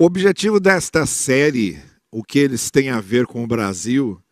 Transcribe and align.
O 0.00 0.04
objetivo 0.04 0.60
desta 0.60 1.04
série, 1.06 1.82
o 2.08 2.22
que 2.22 2.38
eles 2.38 2.70
têm 2.70 2.88
a 2.88 3.00
ver 3.00 3.26
com 3.26 3.42
o 3.42 3.48
Brasil, 3.48 4.22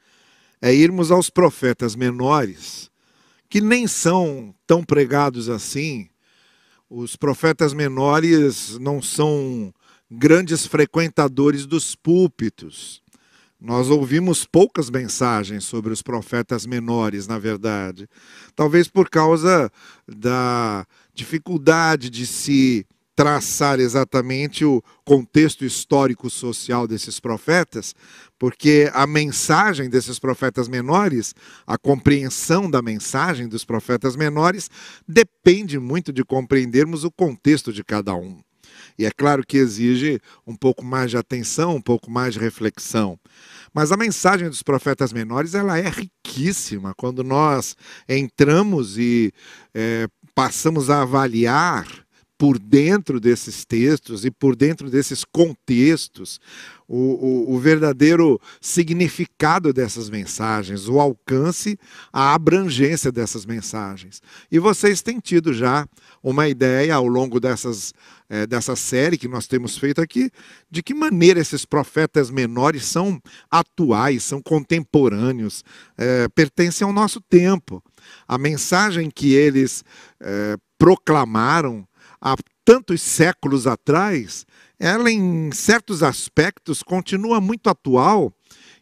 é 0.62 0.73
irmos 0.73 1.11
aos 1.11 1.29
profetas 1.29 1.96
menores, 1.96 2.89
que 3.50 3.61
nem 3.61 3.88
são 3.88 4.54
tão 4.64 4.84
pregados 4.84 5.48
assim. 5.48 6.08
Os 6.88 7.16
profetas 7.16 7.74
menores 7.74 8.79
não 8.79 9.02
são 9.02 9.74
grandes 10.08 10.64
frequentadores 10.64 11.67
dos 11.67 11.96
púlpitos. 11.96 13.03
Nós 13.60 13.90
ouvimos 13.90 14.44
poucas 14.44 14.88
mensagens 14.88 15.64
sobre 15.64 15.92
os 15.92 16.01
profetas 16.01 16.64
menores, 16.64 17.27
na 17.27 17.41
verdade. 17.41 18.09
Talvez 18.55 18.87
por 18.87 19.10
causa 19.10 19.69
da 20.06 20.87
dificuldade 21.12 22.09
de 22.09 22.24
se 22.24 22.87
traçar 23.16 23.80
exatamente 23.80 24.62
o 24.62 24.82
contexto 25.02 25.64
histórico-social 25.64 26.87
desses 26.87 27.19
profetas, 27.19 27.95
porque 28.38 28.91
a 28.92 29.06
mensagem 29.06 29.88
desses 29.88 30.18
profetas 30.18 30.68
menores, 30.68 31.34
a 31.66 31.78
compreensão 31.78 32.70
da 32.70 32.82
mensagem 32.82 33.48
dos 33.48 33.64
profetas 33.64 34.14
menores, 34.14 34.70
depende 35.08 35.78
muito 35.78 36.12
de 36.12 36.22
compreendermos 36.22 37.05
o 37.05 37.10
contexto 37.10 37.72
de 37.72 37.82
cada 37.82 38.14
um. 38.14 38.38
E 38.98 39.06
é 39.06 39.10
claro 39.10 39.44
que 39.46 39.56
exige 39.56 40.20
um 40.46 40.55
pouco 40.55 40.84
mais 40.84 41.10
de 41.10 41.16
atenção, 41.16 41.77
um 41.77 41.80
pouco 41.80 42.10
mais 42.10 42.34
de 42.34 42.41
reflexão. 42.41 43.19
Mas 43.72 43.92
a 43.92 43.96
mensagem 43.96 44.48
dos 44.48 44.62
profetas 44.62 45.12
menores 45.12 45.55
ela 45.55 45.78
é 45.78 45.88
riquíssima 45.88 46.92
quando 46.94 47.24
nós 47.24 47.77
entramos 48.06 48.98
e 48.98 49.33
é, 49.74 50.06
passamos 50.34 50.91
a 50.91 51.02
avaliar 51.02 52.05
por 52.38 52.58
dentro 52.58 53.18
desses 53.18 53.64
textos 53.64 54.24
e 54.24 54.30
por 54.30 54.54
dentro 54.54 54.90
desses 54.90 55.24
contextos 55.24 56.38
o, 56.88 56.96
o, 57.50 57.54
o, 57.54 57.58
verdadeiro 57.58 58.40
significado 58.60 59.72
dessas 59.72 60.08
mensagens, 60.08 60.88
o 60.88 61.00
alcance, 61.00 61.77
a 62.12 62.33
abrangência 62.33 63.11
dessas 63.11 63.44
mensagens. 63.44 64.22
E 64.52 64.58
vocês 64.58 65.02
têm 65.02 65.19
tido 65.19 65.52
já 65.52 65.86
uma 66.22 66.48
ideia 66.48 66.94
ao 66.94 67.06
longo 67.08 67.41
dessas, 67.41 67.92
é, 68.28 68.46
dessa 68.46 68.77
série 68.77 69.18
que 69.18 69.27
nós 69.27 69.48
temos 69.48 69.77
feito 69.77 70.00
aqui, 70.00 70.30
de 70.70 70.80
que 70.80 70.94
maneira 70.94 71.41
esses 71.41 71.64
profetas 71.64 72.30
menores 72.30 72.84
são 72.84 73.20
atuais, 73.50 74.22
são 74.22 74.41
contemporâneos, 74.41 75.64
é, 75.98 76.28
pertencem 76.28 76.86
ao 76.86 76.92
nosso 76.92 77.20
tempo. 77.20 77.83
A 78.28 78.39
mensagem 78.39 79.11
que 79.11 79.34
eles 79.34 79.83
é, 80.20 80.56
proclamaram 80.78 81.86
há 82.27 82.36
tantos 82.64 83.00
séculos 83.02 83.69
atrás, 83.69 84.44
ela 84.80 85.08
em 85.08 85.52
certos 85.52 86.02
aspectos 86.02 86.83
continua 86.83 87.41
muito 87.41 87.70
atual 87.70 88.33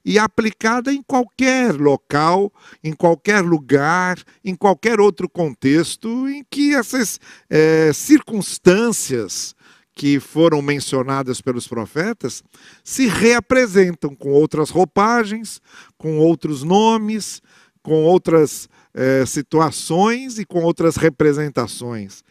e 0.02 0.18
aplicada 0.18 0.90
em 0.90 1.02
qualquer 1.02 1.74
local, 1.74 2.50
em 2.82 2.94
qualquer 2.94 3.42
lugar, 3.42 4.18
em 4.42 4.54
qualquer 4.54 4.98
outro 4.98 5.28
contexto 5.28 6.26
em 6.26 6.42
que 6.50 6.74
essas 6.74 7.20
é, 7.50 7.92
circunstâncias 7.92 9.54
que 9.94 10.18
foram 10.18 10.62
mencionadas 10.62 11.42
pelos 11.42 11.68
profetas 11.68 12.42
se 12.82 13.06
reapresentam 13.06 14.14
com 14.14 14.30
outras 14.30 14.70
roupagens, 14.70 15.60
com 15.98 16.18
outros 16.18 16.62
nomes, 16.62 17.42
com 17.82 18.04
outras 18.04 18.68
é, 18.94 19.26
situações 19.26 20.38
e 20.38 20.46
com 20.46 20.62
outras 20.62 20.96
representações. 20.96 22.24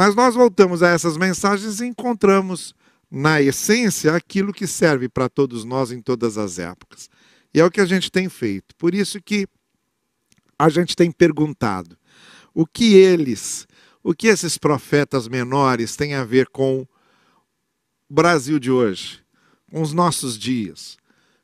Mas 0.00 0.14
nós 0.14 0.34
voltamos 0.34 0.82
a 0.82 0.88
essas 0.88 1.18
mensagens 1.18 1.78
e 1.78 1.84
encontramos, 1.84 2.74
na 3.10 3.42
essência, 3.42 4.16
aquilo 4.16 4.50
que 4.50 4.66
serve 4.66 5.10
para 5.10 5.28
todos 5.28 5.62
nós 5.62 5.92
em 5.92 6.00
todas 6.00 6.38
as 6.38 6.58
épocas. 6.58 7.10
E 7.52 7.60
é 7.60 7.64
o 7.66 7.70
que 7.70 7.82
a 7.82 7.84
gente 7.84 8.10
tem 8.10 8.26
feito. 8.26 8.74
Por 8.76 8.94
isso 8.94 9.20
que 9.20 9.46
a 10.58 10.70
gente 10.70 10.96
tem 10.96 11.12
perguntado 11.12 11.98
o 12.54 12.64
que 12.64 12.94
eles, 12.94 13.68
o 14.02 14.14
que 14.14 14.28
esses 14.28 14.56
profetas 14.56 15.28
menores 15.28 15.96
têm 15.96 16.14
a 16.14 16.24
ver 16.24 16.48
com 16.48 16.80
o 16.80 16.88
Brasil 18.08 18.58
de 18.58 18.70
hoje, 18.70 19.22
com 19.70 19.82
os 19.82 19.92
nossos 19.92 20.38
dias, 20.38 20.96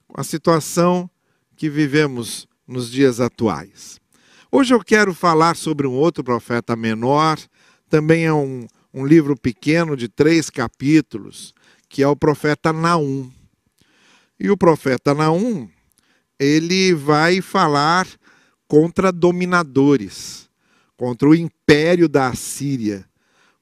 com 0.08 0.18
a 0.18 0.24
situação 0.24 1.10
que 1.58 1.68
vivemos 1.68 2.48
nos 2.66 2.90
dias 2.90 3.20
atuais. 3.20 4.00
Hoje 4.50 4.72
eu 4.72 4.82
quero 4.82 5.12
falar 5.12 5.56
sobre 5.56 5.86
um 5.86 5.92
outro 5.92 6.24
profeta 6.24 6.74
menor 6.74 7.38
também 7.88 8.24
é 8.24 8.32
um, 8.32 8.66
um 8.92 9.06
livro 9.06 9.36
pequeno 9.36 9.96
de 9.96 10.08
três 10.08 10.50
capítulos, 10.50 11.54
que 11.88 12.02
é 12.02 12.08
o 12.08 12.16
profeta 12.16 12.72
Naum. 12.72 13.30
E 14.38 14.50
o 14.50 14.56
profeta 14.56 15.14
Naum, 15.14 15.68
ele 16.38 16.94
vai 16.94 17.40
falar 17.40 18.06
contra 18.68 19.12
dominadores, 19.12 20.48
contra 20.96 21.28
o 21.28 21.34
império 21.34 22.08
da 22.08 22.28
Assíria, 22.28 23.04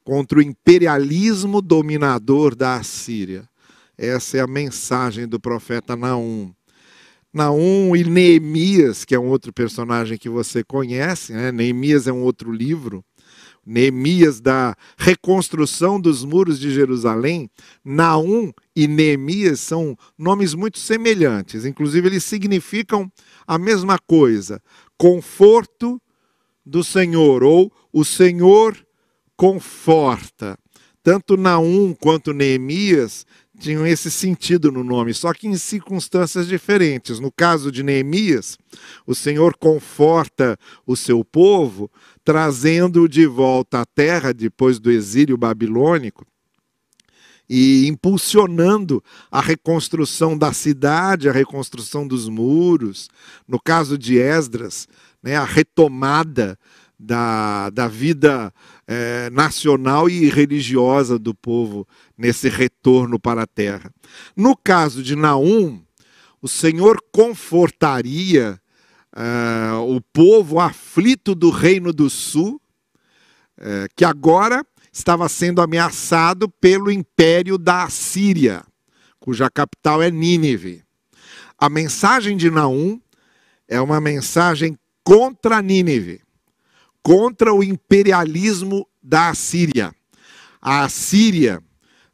contra 0.03 0.39
o 0.39 0.43
imperialismo 0.43 1.61
dominador 1.61 2.55
da 2.55 2.77
Assíria. 2.77 3.49
Essa 3.97 4.39
é 4.39 4.41
a 4.41 4.47
mensagem 4.47 5.29
do 5.29 5.39
profeta 5.39 5.95
Naum. 5.95 6.53
Naum 7.33 7.97
e 7.97 8.05
Neemias, 8.05 9.05
que 9.05 9.15
é 9.15 9.19
um 9.19 9.27
outro 9.27 9.53
personagem 9.53 10.17
que 10.17 10.29
você 10.29 10.63
conhece, 10.63 11.33
né? 11.33 11.51
Neemias 11.51 12.07
é 12.07 12.13
um 12.13 12.23
outro 12.23 12.53
livro. 12.53 13.05
Neemias 13.67 14.41
da 14.41 14.77
reconstrução 14.97 16.01
dos 16.01 16.25
muros 16.25 16.59
de 16.59 16.73
Jerusalém, 16.73 17.51
Naum 17.85 18.53
e 18.75 18.87
Neemias 18.87 19.61
são 19.61 19.97
nomes 20.19 20.55
muito 20.55 20.79
semelhantes, 20.79 21.65
inclusive 21.65 22.09
eles 22.09 22.25
significam 22.25 23.11
a 23.47 23.59
mesma 23.59 23.99
coisa: 23.99 24.61
conforto 24.99 26.01
do 26.65 26.83
Senhor, 26.83 27.43
ou 27.43 27.73
o 27.93 28.05
Senhor 28.05 28.77
conforta. 29.37 30.59
Tanto 31.03 31.37
Naum 31.37 31.95
quanto 31.95 32.33
Neemias 32.33 33.27
tinham 33.59 33.87
esse 33.87 34.11
sentido 34.11 34.73
no 34.73 34.83
nome, 34.83 35.15
só 35.15 35.33
que 35.33 35.47
em 35.47 35.57
circunstâncias 35.57 36.47
diferentes. 36.49 37.21
No 37.21 37.31
caso 37.31 37.71
de 37.71 37.83
Neemias, 37.83 38.59
o 39.07 39.15
Senhor 39.15 39.57
conforta 39.57 40.59
o 40.87 40.97
seu 40.97 41.25
povo, 41.25 41.91
trazendo-o 42.25 43.09
de 43.09 43.27
volta 43.27 43.83
à 43.83 43.87
terra 43.87 44.33
depois 44.33 44.79
do 44.79 44.91
exílio 44.91 45.37
babilônico 45.37 46.27
e 47.49 47.87
impulsionando 47.87 49.05
a 49.31 49.41
reconstrução 49.41 50.37
da 50.37 50.53
cidade, 50.53 51.29
a 51.29 51.33
reconstrução 51.33 52.07
dos 52.09 52.29
muros. 52.29 53.11
No 53.47 53.61
caso 53.61 53.99
de 53.99 54.19
Esdras, 54.19 54.89
né, 55.23 55.37
a 55.37 55.45
retomada 55.45 56.59
da, 56.99 57.69
da 57.71 57.87
vida 57.87 58.53
é, 58.87 59.29
nacional 59.31 60.09
e 60.09 60.29
religiosa 60.31 61.19
do 61.19 61.35
povo 61.35 61.87
nesse 62.17 62.49
retorno 62.49 63.19
para 63.19 63.43
a 63.43 63.47
terra. 63.47 63.93
No 64.35 64.57
caso 64.57 65.03
de 65.03 65.15
Naum, 65.15 65.83
o 66.41 66.49
Senhor 66.49 66.99
confortaria 67.13 68.59
uh, 69.15 69.81
o 69.95 70.01
povo 70.01 70.59
aflito 70.59 71.35
do 71.35 71.51
Reino 71.51 71.93
do 71.93 72.11
Sul, 72.11 72.61
uh, 73.59 73.89
que 73.95 74.05
agora 74.05 74.67
estava 74.93 75.29
sendo 75.29 75.61
ameaçado 75.61 76.49
pelo 76.49 76.91
império 76.91 77.57
da 77.57 77.85
Assíria, 77.85 78.65
cuja 79.19 79.51
capital 79.51 80.03
é 80.03 80.11
Nínive. 80.11 80.83
A 81.59 81.69
mensagem 81.69 82.37
de 82.37 82.51
Naum 82.51 83.01
é 83.69 83.81
uma 83.81 84.01
mensagem 84.01 84.79
contra 85.03 85.63
Nínive, 85.63 86.21
contra 87.03 87.53
o 87.53 87.63
imperialismo 87.63 88.87
da 89.03 89.31
Assíria. 89.31 89.95
A 90.61 90.85
Assíria 90.85 91.63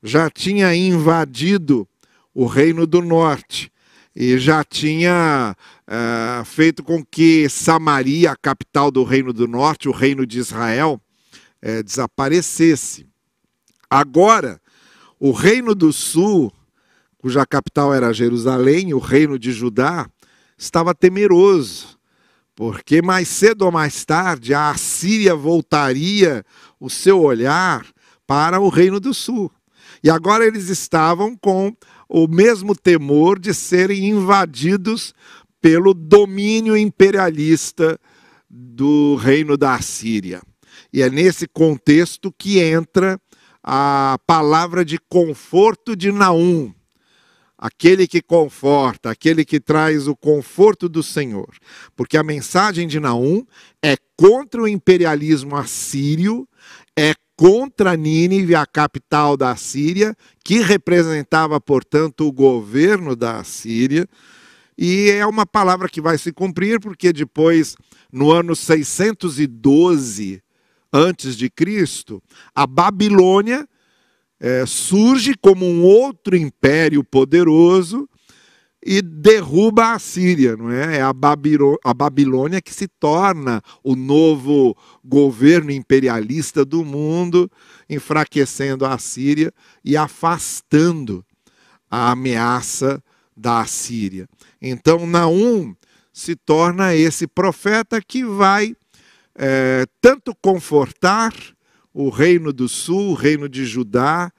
já 0.03 0.31
tinha 0.31 0.75
invadido 0.75 1.87
o 2.35 2.47
Reino 2.47 2.87
do 2.87 3.03
Norte 3.03 3.71
e 4.15 4.39
já 4.39 4.65
tinha 4.65 5.57
uh, 5.87 6.45
feito 6.45 6.83
com 6.83 7.05
que 7.05 7.49
Samaria, 7.49 8.33
a 8.33 8.37
capital 8.37 8.91
do 8.91 9.05
Reino 9.05 9.33
do 9.33 9.47
Norte, 9.47 9.89
o 9.89 9.93
Reino 9.93 10.27
de 10.27 10.39
Israel, 10.39 11.01
uh, 11.63 11.83
desaparecesse. 11.83 13.07
Agora, 13.89 14.61
o 15.19 15.33
Reino 15.33 15.75
do 15.75 15.93
Sul, 15.93 16.53
cuja 17.19 17.47
capital 17.47 17.95
era 17.95 18.13
Jerusalém, 18.13 18.93
o 18.95 18.99
Reino 18.99 19.39
de 19.39 19.53
Judá, 19.53 20.09
estava 20.57 20.95
temeroso, 20.95 21.99
porque 22.55 23.01
mais 23.01 23.29
cedo 23.29 23.63
ou 23.63 23.73
mais 23.73 24.05
tarde 24.05 24.53
a 24.53 24.71
Assíria 24.71 25.35
voltaria 25.35 26.45
o 26.79 26.91
seu 26.91 27.21
olhar 27.21 27.87
para 28.27 28.61
o 28.61 28.69
Reino 28.69 29.01
do 29.01 29.15
Sul. 29.15 29.51
E 30.03 30.11
agora 30.11 30.47
eles 30.47 30.69
estavam 30.69 31.37
com 31.37 31.75
o 32.11 32.27
mesmo 32.27 32.75
temor 32.75 33.39
de 33.39 33.55
serem 33.55 34.09
invadidos 34.09 35.15
pelo 35.61 35.95
domínio 35.95 36.77
imperialista 36.77 37.99
do 38.49 39.15
reino 39.15 39.57
da 39.57 39.77
Assíria. 39.77 40.43
E 40.93 41.03
é 41.03 41.09
nesse 41.09 41.47
contexto 41.47 42.35
que 42.37 42.59
entra 42.59 43.21
a 43.63 44.19
palavra 44.27 44.85
de 44.85 44.99
conforto 45.09 45.95
de 45.95 46.11
Naum 46.11 46.73
aquele 47.61 48.09
que 48.09 48.23
conforta, 48.23 49.11
aquele 49.11 49.45
que 49.45 49.61
traz 49.61 50.09
o 50.09 50.17
conforto 50.17 50.89
do 50.89 51.03
Senhor. 51.03 51.55
Porque 51.95 52.17
a 52.17 52.23
mensagem 52.23 52.89
de 52.89 52.99
Naum 52.99 53.45
é 53.83 53.97
contra 54.17 54.63
o 54.63 54.69
imperialismo 54.69 55.55
assírio, 55.55 56.49
contra 57.41 57.97
Nínive, 57.97 58.55
a 58.55 58.67
capital 58.67 59.35
da 59.35 59.57
Síria, 59.57 60.15
que 60.45 60.59
representava, 60.59 61.59
portanto, 61.59 62.29
o 62.29 62.33
governo 62.33 63.17
da 63.17 63.43
Síria. 63.45 64.07
E 64.77 65.09
é 65.09 65.25
uma 65.25 65.47
palavra 65.47 65.89
que 65.89 66.03
vai 66.03 66.19
se 66.19 66.35
cumprir, 66.35 66.79
porque 66.79 67.15
depois, 67.15 67.77
no 68.13 68.31
ano 68.31 68.55
612 68.55 70.43
antes 70.93 71.35
de 71.35 71.49
Cristo, 71.49 72.23
a 72.55 72.67
Babilônia 72.67 73.67
é, 74.39 74.67
surge 74.67 75.33
como 75.35 75.65
um 75.65 75.83
outro 75.83 76.37
império 76.37 77.03
poderoso 77.03 78.07
e 78.85 79.03
derruba 79.03 79.93
a 79.93 79.99
Síria, 79.99 80.57
não 80.57 80.71
é? 80.71 80.99
É 80.99 81.03
a, 81.03 81.13
a 81.85 81.95
Babilônia 81.95 82.63
que 82.63 82.73
se 82.73 82.89
torna 82.89 83.63
o 83.85 83.95
novo 83.95 84.77
governo 85.05 85.71
imperialista 85.71 86.65
do 86.65 86.85
mundo, 86.85 87.51
enfraquecendo 87.89 88.87
a 88.87 88.97
Síria 88.97 89.53
e 89.85 89.97
afastando 89.97 91.25
a 91.91 92.13
ameaça 92.13 93.03
da 93.37 93.65
Síria. 93.67 94.27
Então, 94.61 95.07
Naum 95.07 95.75
se 96.13 96.35
torna 96.35 96.95
esse 96.95 97.27
profeta 97.27 98.01
que 98.01 98.25
vai 98.25 98.75
é, 99.35 99.87
tanto 100.01 100.35
confortar 100.43 101.33
o 101.93 102.09
reino 102.09 102.53
do 102.53 102.69
sul, 102.69 103.11
o 103.11 103.15
reino 103.15 103.49
de 103.49 103.65
Judá, 103.65 104.33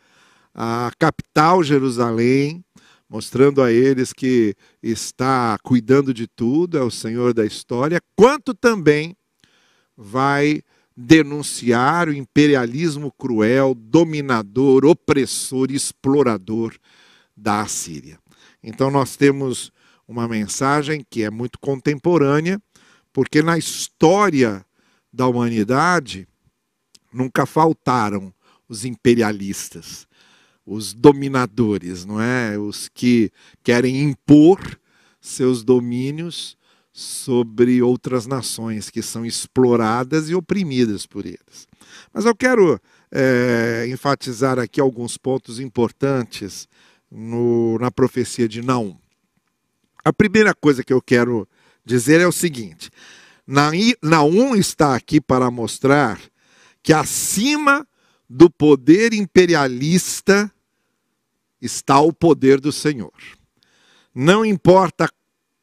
a 0.53 0.91
capital 0.97 1.63
Jerusalém, 1.63 2.63
mostrando 3.11 3.61
a 3.61 3.69
eles 3.69 4.13
que 4.13 4.55
está 4.81 5.57
cuidando 5.61 6.13
de 6.13 6.27
tudo, 6.27 6.77
é 6.77 6.81
o 6.81 6.89
Senhor 6.89 7.33
da 7.33 7.45
história, 7.45 8.01
quanto 8.15 8.53
também 8.53 9.17
vai 9.97 10.61
denunciar 10.95 12.07
o 12.07 12.13
imperialismo 12.13 13.11
cruel, 13.11 13.75
dominador, 13.75 14.85
opressor, 14.85 15.71
explorador 15.71 16.73
da 17.35 17.59
Assíria. 17.59 18.17
Então 18.63 18.89
nós 18.89 19.17
temos 19.17 19.73
uma 20.07 20.25
mensagem 20.25 21.05
que 21.09 21.21
é 21.21 21.29
muito 21.29 21.59
contemporânea, 21.59 22.61
porque 23.11 23.41
na 23.41 23.57
história 23.57 24.65
da 25.11 25.27
humanidade 25.27 26.25
nunca 27.11 27.45
faltaram 27.45 28.33
os 28.69 28.85
imperialistas, 28.85 30.07
os 30.65 30.93
dominadores, 30.93 32.05
não 32.05 32.21
é? 32.21 32.57
Os 32.57 32.89
que 32.93 33.31
querem 33.63 34.01
impor 34.01 34.59
seus 35.19 35.63
domínios 35.63 36.57
sobre 36.93 37.81
outras 37.81 38.27
nações 38.27 38.89
que 38.89 39.01
são 39.01 39.25
exploradas 39.25 40.29
e 40.29 40.35
oprimidas 40.35 41.05
por 41.05 41.25
eles. 41.25 41.67
Mas 42.13 42.25
eu 42.25 42.35
quero 42.35 42.79
é, 43.11 43.85
enfatizar 43.89 44.59
aqui 44.59 44.79
alguns 44.79 45.17
pontos 45.17 45.59
importantes 45.59 46.67
no, 47.09 47.77
na 47.79 47.91
profecia 47.91 48.47
de 48.47 48.61
Naum. 48.61 48.95
A 50.03 50.11
primeira 50.11 50.53
coisa 50.53 50.83
que 50.83 50.93
eu 50.93 51.01
quero 51.01 51.47
dizer 51.85 52.19
é 52.19 52.27
o 52.27 52.31
seguinte: 52.31 52.89
Naum 54.01 54.55
está 54.55 54.95
aqui 54.95 55.21
para 55.21 55.51
mostrar 55.51 56.19
que 56.81 56.93
acima 56.93 57.87
do 58.33 58.49
poder 58.49 59.13
imperialista 59.13 60.49
está 61.61 61.99
o 61.99 62.13
poder 62.13 62.61
do 62.61 62.71
Senhor. 62.71 63.11
Não 64.15 64.45
importa 64.45 65.09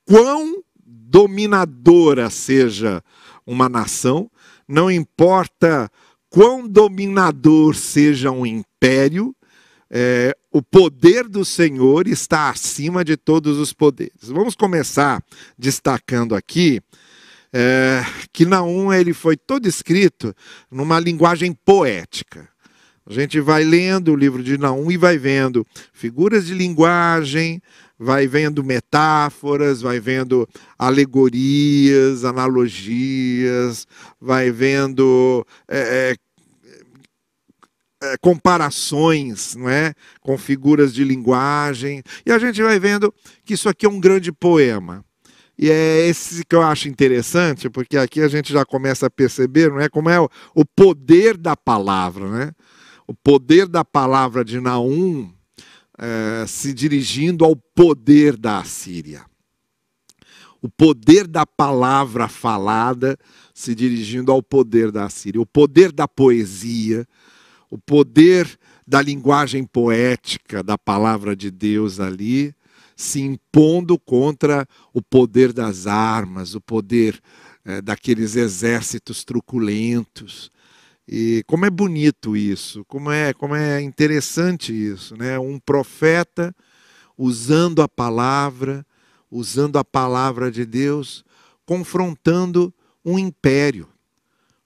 quão 0.05 0.63
dominadora 0.85 2.29
seja 2.29 3.03
uma 3.47 3.71
nação, 3.71 4.31
não 4.69 4.91
importa 4.91 5.91
quão 6.29 6.69
dominador 6.69 7.75
seja 7.75 8.31
um 8.31 8.45
império, 8.45 9.35
é, 9.91 10.37
o 10.53 10.61
poder 10.61 11.27
do 11.27 11.47
Senhor 11.47 12.07
está 12.07 12.51
acima 12.51 13.03
de 13.03 13.17
todos 13.17 13.57
os 13.57 13.73
poderes. 13.73 14.29
Vamos 14.29 14.55
começar 14.55 15.25
destacando 15.59 16.35
aqui 16.35 16.83
é, 17.51 18.05
que 18.31 18.45
Naum 18.45 18.93
ele 18.93 19.15
foi 19.15 19.39
todo 19.39 19.67
escrito 19.67 20.37
numa 20.71 21.01
linguagem 21.01 21.55
poética. 21.55 22.47
A 23.09 23.13
gente 23.13 23.41
vai 23.41 23.65
lendo 23.65 24.13
o 24.13 24.17
livro 24.17 24.43
de 24.43 24.59
Naum 24.59 24.91
e 24.91 24.99
vai 24.99 25.17
vendo 25.17 25.67
figuras 25.95 26.47
de 26.47 26.53
linguagem, 26.53 27.63
vai 27.99 28.27
vendo 28.27 28.63
metáforas, 28.63 29.81
vai 29.81 29.99
vendo 29.99 30.47
alegorias, 30.79 32.23
analogias, 32.23 33.87
vai 34.21 34.51
vendo 34.51 35.43
é, 35.67 36.17
é, 38.03 38.09
é 38.13 38.17
comparações 38.21 39.57
não 39.57 39.71
é? 39.71 39.95
com 40.21 40.37
figuras 40.37 40.93
de 40.93 41.03
linguagem, 41.03 42.03
e 42.27 42.31
a 42.31 42.39
gente 42.39 42.63
vai 42.63 42.79
vendo 42.79 43.13
que 43.43 43.55
isso 43.55 43.71
aqui 43.71 43.87
é 43.87 43.89
um 43.89 44.01
grande 44.01 44.31
poema. 44.31 45.03
E 45.59 45.71
é 45.71 46.07
esse 46.07 46.45
que 46.45 46.55
eu 46.55 46.63
acho 46.63 46.89
interessante, 46.89 47.69
porque 47.69 47.97
aqui 47.97 48.21
a 48.21 48.29
gente 48.29 48.53
já 48.53 48.65
começa 48.65 49.07
a 49.07 49.11
perceber, 49.11 49.71
não 49.71 49.81
é 49.81 49.89
como 49.89 50.09
é 50.09 50.21
o, 50.21 50.65
poder 50.77 51.37
da 51.37 51.57
palavra, 51.57 52.31
né? 52.31 52.53
O 53.09 53.15
poder 53.15 53.67
da 53.67 53.83
palavra 53.83 54.45
de 54.45 54.61
Naum 54.61 55.33
é, 55.99 56.45
se 56.47 56.75
dirigindo 56.75 57.43
ao 57.43 57.57
poder 57.57 58.37
da 58.37 58.59
Assíria. 58.59 59.25
O 60.61 60.69
poder 60.69 61.27
da 61.27 61.47
palavra 61.47 62.29
falada 62.29 63.19
se 63.55 63.75
dirigindo 63.75 64.31
ao 64.31 64.43
poder 64.43 64.93
da 64.93 65.07
Assíria. 65.07 65.41
O 65.41 65.47
poder 65.47 65.91
da 65.91 66.07
poesia, 66.07 67.09
o 67.71 67.79
poder 67.79 68.59
da 68.87 69.01
linguagem 69.01 69.65
poética 69.65 70.63
da 70.63 70.77
palavra 70.77 71.35
de 71.35 71.51
Deus 71.51 72.01
ali 72.01 72.55
se 72.95 73.23
impondo 73.23 73.99
contra 73.99 74.69
o 74.93 75.01
poder 75.01 75.55
das 75.55 75.87
armas, 75.87 76.55
o 76.55 76.61
poder 76.61 77.19
é, 77.65 77.81
daqueles 77.81 78.37
exércitos 78.37 79.25
truculentos. 79.25 80.51
E 81.11 81.43
como 81.47 81.65
é 81.65 81.71
bonito 81.71 82.37
isso, 82.37 82.85
como 82.85 83.11
é, 83.11 83.33
como 83.33 83.55
é 83.55 83.81
interessante 83.81 84.75
isso, 84.75 85.17
né? 85.17 85.39
Um 85.39 85.59
profeta 85.59 86.55
usando 87.17 87.81
a 87.81 87.89
palavra, 87.89 88.85
usando 89.31 89.79
a 89.79 89.85
palavra 89.85 90.51
de 90.51 90.67
Deus, 90.67 91.25
confrontando 91.65 92.75
um 93.03 93.19
império, 93.19 93.89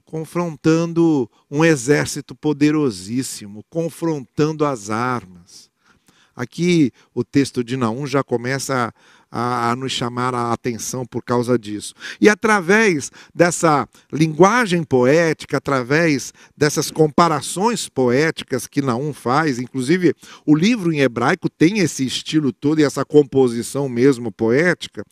confrontando 0.05 1.31
um 1.49 1.65
exército 1.65 2.35
poderosíssimo, 2.35 3.65
confrontando 3.71 4.65
as 4.65 4.91
armas. 4.91 5.71
Aqui 6.35 6.91
o 7.15 7.23
texto 7.23 7.63
de 7.63 7.77
Naum 7.77 8.05
já 8.05 8.25
começa 8.25 8.93
a, 9.33 9.71
a, 9.71 9.77
nos 9.77 9.93
chamar 9.93 10.35
a 10.35 10.53
atenção 10.53 11.07
por 11.07 11.25
causa 11.25 11.59
disso. 11.59 11.95
E 12.21 12.29
através 12.29 13.11
dessa 13.35 13.89
linguagem 14.13 14.85
poética, 14.85 15.57
através 15.57 16.35
dessas 16.55 16.91
comparações 16.91 17.89
poéticas 17.89 18.67
que 18.67 18.83
Naum 18.83 19.15
faz, 19.15 19.59
inclusive 19.59 20.15
o 20.45 20.55
livro 20.55 20.93
em 20.93 21.01
hebraico 21.01 21.49
tem 21.49 21.79
esse 21.79 22.05
estilo 22.05 22.53
todo 22.53 22.81
e 22.81 22.85
essa 22.85 23.07
composição 23.07 23.89
mesmo 23.89 24.31
poética, 24.31 25.03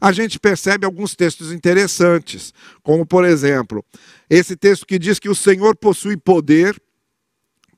a 0.00 0.12
gente 0.12 0.38
percebe 0.38 0.86
alguns 0.86 1.16
textos 1.16 1.52
interessantes, 1.52 2.54
como 2.82 3.04
por 3.04 3.24
exemplo, 3.24 3.84
esse 4.30 4.54
texto 4.54 4.86
que 4.86 4.98
diz 4.98 5.18
que 5.18 5.28
o 5.28 5.34
Senhor 5.34 5.76
possui 5.76 6.16
poder 6.16 6.80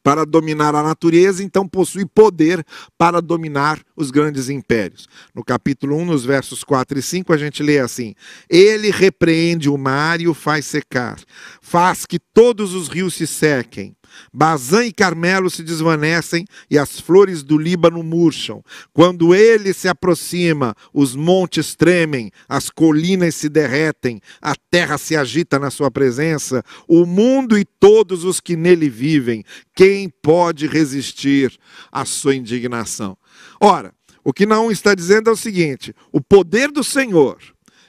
para 0.07 0.25
dominar 0.25 0.73
a 0.77 0.85
natureza, 0.85 1.43
então 1.43 1.67
possui 1.67 2.07
poder 2.07 2.65
para 2.97 3.21
dominar 3.21 3.81
os 3.97 4.13
grandes 4.13 4.49
impérios. 4.49 5.09
No 5.35 5.43
capítulo 5.43 5.97
1, 5.97 6.05
nos 6.05 6.25
versos 6.25 6.63
4 6.63 7.01
e 7.01 7.03
5, 7.03 7.33
a 7.33 7.37
gente 7.37 7.61
lê 7.61 7.81
assim: 7.81 8.15
Ele 8.49 8.93
repreende 8.93 9.69
o 9.69 9.77
mar 9.77 10.21
e 10.21 10.29
o 10.29 10.33
faz 10.33 10.65
secar, 10.65 11.19
faz 11.61 12.07
que 12.07 12.21
todos 12.21 12.73
os 12.73 12.87
rios 12.87 13.15
se 13.15 13.27
sequem. 13.27 13.97
Bazã 14.33 14.85
e 14.85 14.93
Carmelo 14.93 15.51
se 15.51 15.63
desvanecem 15.63 16.45
e 16.71 16.79
as 16.79 17.01
flores 17.01 17.43
do 17.43 17.59
Líbano 17.59 18.03
murcham. 18.03 18.63
Quando 18.93 19.35
ele 19.35 19.73
se 19.73 19.89
aproxima, 19.89 20.75
os 20.93 21.15
montes 21.15 21.75
tremem, 21.75 22.31
as 22.49 22.71
colinas 22.71 23.35
se 23.35 23.49
derretem, 23.49 24.21
a 24.41 24.55
terra 24.71 24.99
se 24.99 25.17
agita 25.17 25.59
na 25.59 25.71
sua 25.71 25.91
presença, 25.91 26.63
o 26.89 27.05
mundo 27.05 27.59
e 27.59 27.65
todos 27.65 28.25
os 28.25 28.41
que 28.41 28.57
nele 28.57 28.89
vivem. 28.89 29.45
Quem 29.75 30.09
pode 30.09 30.67
resistir 30.67 31.57
à 31.91 32.05
sua 32.05 32.35
indignação? 32.35 33.17
Ora, 33.61 33.93
o 34.25 34.33
que 34.33 34.45
não 34.45 34.73
está 34.73 34.95
dizendo 34.95 35.31
é 35.31 35.33
o 35.33 35.37
seguinte: 35.37 35.95
o 36.11 36.21
poder 36.21 36.71
do 36.71 36.83
Senhor 36.83 37.39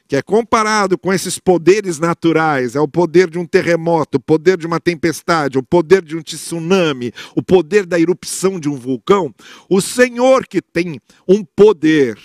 que 0.07 0.15
é 0.15 0.21
comparado 0.21 0.97
com 0.97 1.11
esses 1.13 1.37
poderes 1.37 1.99
naturais, 1.99 2.75
é 2.75 2.79
o 2.79 2.87
poder 2.87 3.29
de 3.29 3.37
um 3.37 3.45
terremoto, 3.45 4.17
o 4.17 4.21
poder 4.21 4.57
de 4.57 4.65
uma 4.65 4.79
tempestade, 4.79 5.57
o 5.57 5.63
poder 5.63 6.01
de 6.01 6.15
um 6.15 6.21
tsunami, 6.21 7.13
o 7.35 7.43
poder 7.43 7.85
da 7.85 7.99
erupção 7.99 8.59
de 8.59 8.69
um 8.69 8.75
vulcão, 8.75 9.33
o 9.69 9.81
Senhor 9.81 10.47
que 10.47 10.61
tem 10.61 10.99
um 11.27 11.43
poder 11.43 12.17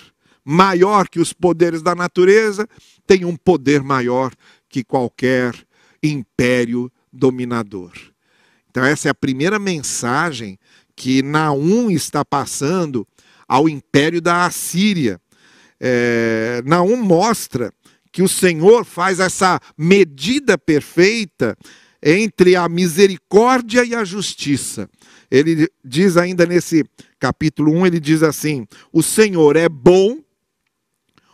maior 0.44 1.08
que 1.08 1.20
os 1.20 1.32
poderes 1.32 1.82
da 1.82 1.94
natureza, 1.94 2.68
tem 3.06 3.24
um 3.24 3.36
poder 3.36 3.82
maior 3.82 4.32
que 4.68 4.84
qualquer 4.84 5.54
império 6.02 6.90
dominador. 7.12 7.92
Então, 8.70 8.84
essa 8.84 9.08
é 9.08 9.10
a 9.10 9.14
primeira 9.14 9.58
mensagem 9.58 10.58
que 10.96 11.22
Naum 11.22 11.90
está 11.90 12.24
passando 12.24 13.06
ao 13.46 13.68
império 13.68 14.20
da 14.20 14.46
Assíria. 14.46 15.20
É, 15.84 16.62
Naum 16.64 16.96
mostra 16.96 17.72
que 18.12 18.22
o 18.22 18.28
Senhor 18.28 18.84
faz 18.84 19.18
essa 19.18 19.58
medida 19.76 20.56
perfeita 20.56 21.58
entre 22.00 22.54
a 22.54 22.68
misericórdia 22.68 23.84
e 23.84 23.92
a 23.92 24.04
justiça. 24.04 24.88
Ele 25.28 25.68
diz 25.84 26.16
ainda 26.16 26.46
nesse 26.46 26.84
capítulo 27.18 27.72
1, 27.72 27.86
ele 27.86 28.00
diz 28.00 28.22
assim: 28.22 28.64
O 28.92 29.02
Senhor 29.02 29.56
é 29.56 29.68
bom 29.68 30.18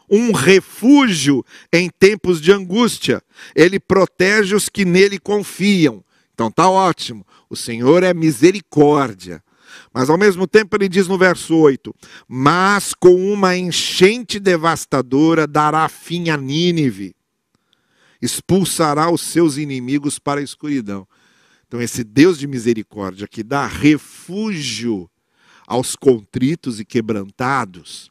um 0.09 0.33
refúgio 0.33 1.45
em 1.71 1.91
tempos 1.91 2.41
de 2.41 2.51
angústia. 2.51 3.23
Ele 3.55 3.79
protege 3.79 4.55
os 4.55 4.69
que 4.69 4.85
nele 4.85 5.19
confiam. 5.19 6.03
Então 6.33 6.51
tá 6.51 6.71
ótimo. 6.71 7.27
O 7.51 7.57
Senhor 7.57 8.03
é 8.03 8.15
misericórdia. 8.15 9.43
Mas 9.93 10.11
ao 10.11 10.19
mesmo 10.19 10.47
tempo 10.47 10.77
ele 10.77 10.89
diz 10.89 11.09
no 11.09 11.19
verso 11.19 11.55
8: 11.57 11.95
Mas 12.27 12.95
com 12.95 13.33
uma 13.33 13.57
enchente 13.57 14.39
devastadora 14.39 15.47
dará 15.47 15.89
fim 15.89 16.31
a 16.31 16.37
Nínive, 16.37 17.15
expulsará 18.21 19.11
os 19.11 19.21
seus 19.21 19.57
inimigos 19.57 20.19
para 20.19 20.41
a 20.41 20.45
escuridão. 20.45 21.07
Então, 21.67 21.81
esse 21.81 22.03
Deus 22.03 22.39
de 22.39 22.47
misericórdia 22.47 23.29
que 23.29 23.43
dá 23.43 23.67
refúgio 23.67 25.09
aos 25.67 25.95
contritos 25.95 26.81
e 26.81 26.85
quebrantados, 26.85 28.11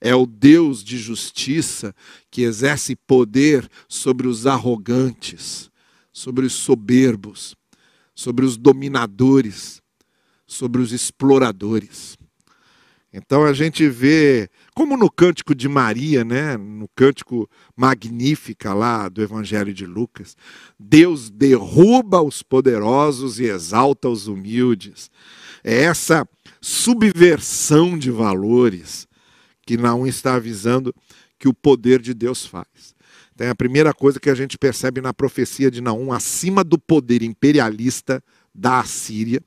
é 0.00 0.14
o 0.14 0.26
Deus 0.26 0.82
de 0.82 0.98
justiça 0.98 1.94
que 2.30 2.42
exerce 2.42 2.94
poder 2.94 3.68
sobre 3.88 4.26
os 4.26 4.46
arrogantes, 4.46 5.70
sobre 6.12 6.46
os 6.46 6.52
soberbos, 6.54 7.56
sobre 8.14 8.44
os 8.44 8.56
dominadores, 8.56 9.80
sobre 10.48 10.80
os 10.80 10.92
exploradores. 10.92 12.16
Então 13.12 13.44
a 13.44 13.52
gente 13.52 13.88
vê, 13.88 14.50
como 14.74 14.96
no 14.96 15.10
cântico 15.10 15.54
de 15.54 15.68
Maria, 15.68 16.24
né, 16.24 16.56
no 16.56 16.88
cântico 16.94 17.48
magnífica 17.76 18.74
lá 18.74 19.08
do 19.08 19.22
Evangelho 19.22 19.72
de 19.72 19.86
Lucas, 19.86 20.36
Deus 20.78 21.30
derruba 21.30 22.20
os 22.20 22.42
poderosos 22.42 23.38
e 23.38 23.44
exalta 23.44 24.08
os 24.08 24.26
humildes. 24.26 25.10
É 25.64 25.84
essa 25.84 26.28
subversão 26.60 27.98
de 27.98 28.10
valores 28.10 29.06
que 29.64 29.76
Naum 29.76 30.06
está 30.06 30.34
avisando 30.34 30.94
que 31.38 31.48
o 31.48 31.54
poder 31.54 32.00
de 32.00 32.12
Deus 32.12 32.44
faz. 32.44 32.94
Então, 33.34 33.46
é 33.46 33.50
a 33.50 33.54
primeira 33.54 33.94
coisa 33.94 34.18
que 34.18 34.28
a 34.28 34.34
gente 34.34 34.58
percebe 34.58 35.00
na 35.00 35.14
profecia 35.14 35.70
de 35.70 35.80
Naum, 35.80 36.12
acima 36.12 36.64
do 36.64 36.78
poder 36.78 37.22
imperialista 37.22 38.22
da 38.54 38.80
Assíria 38.80 39.40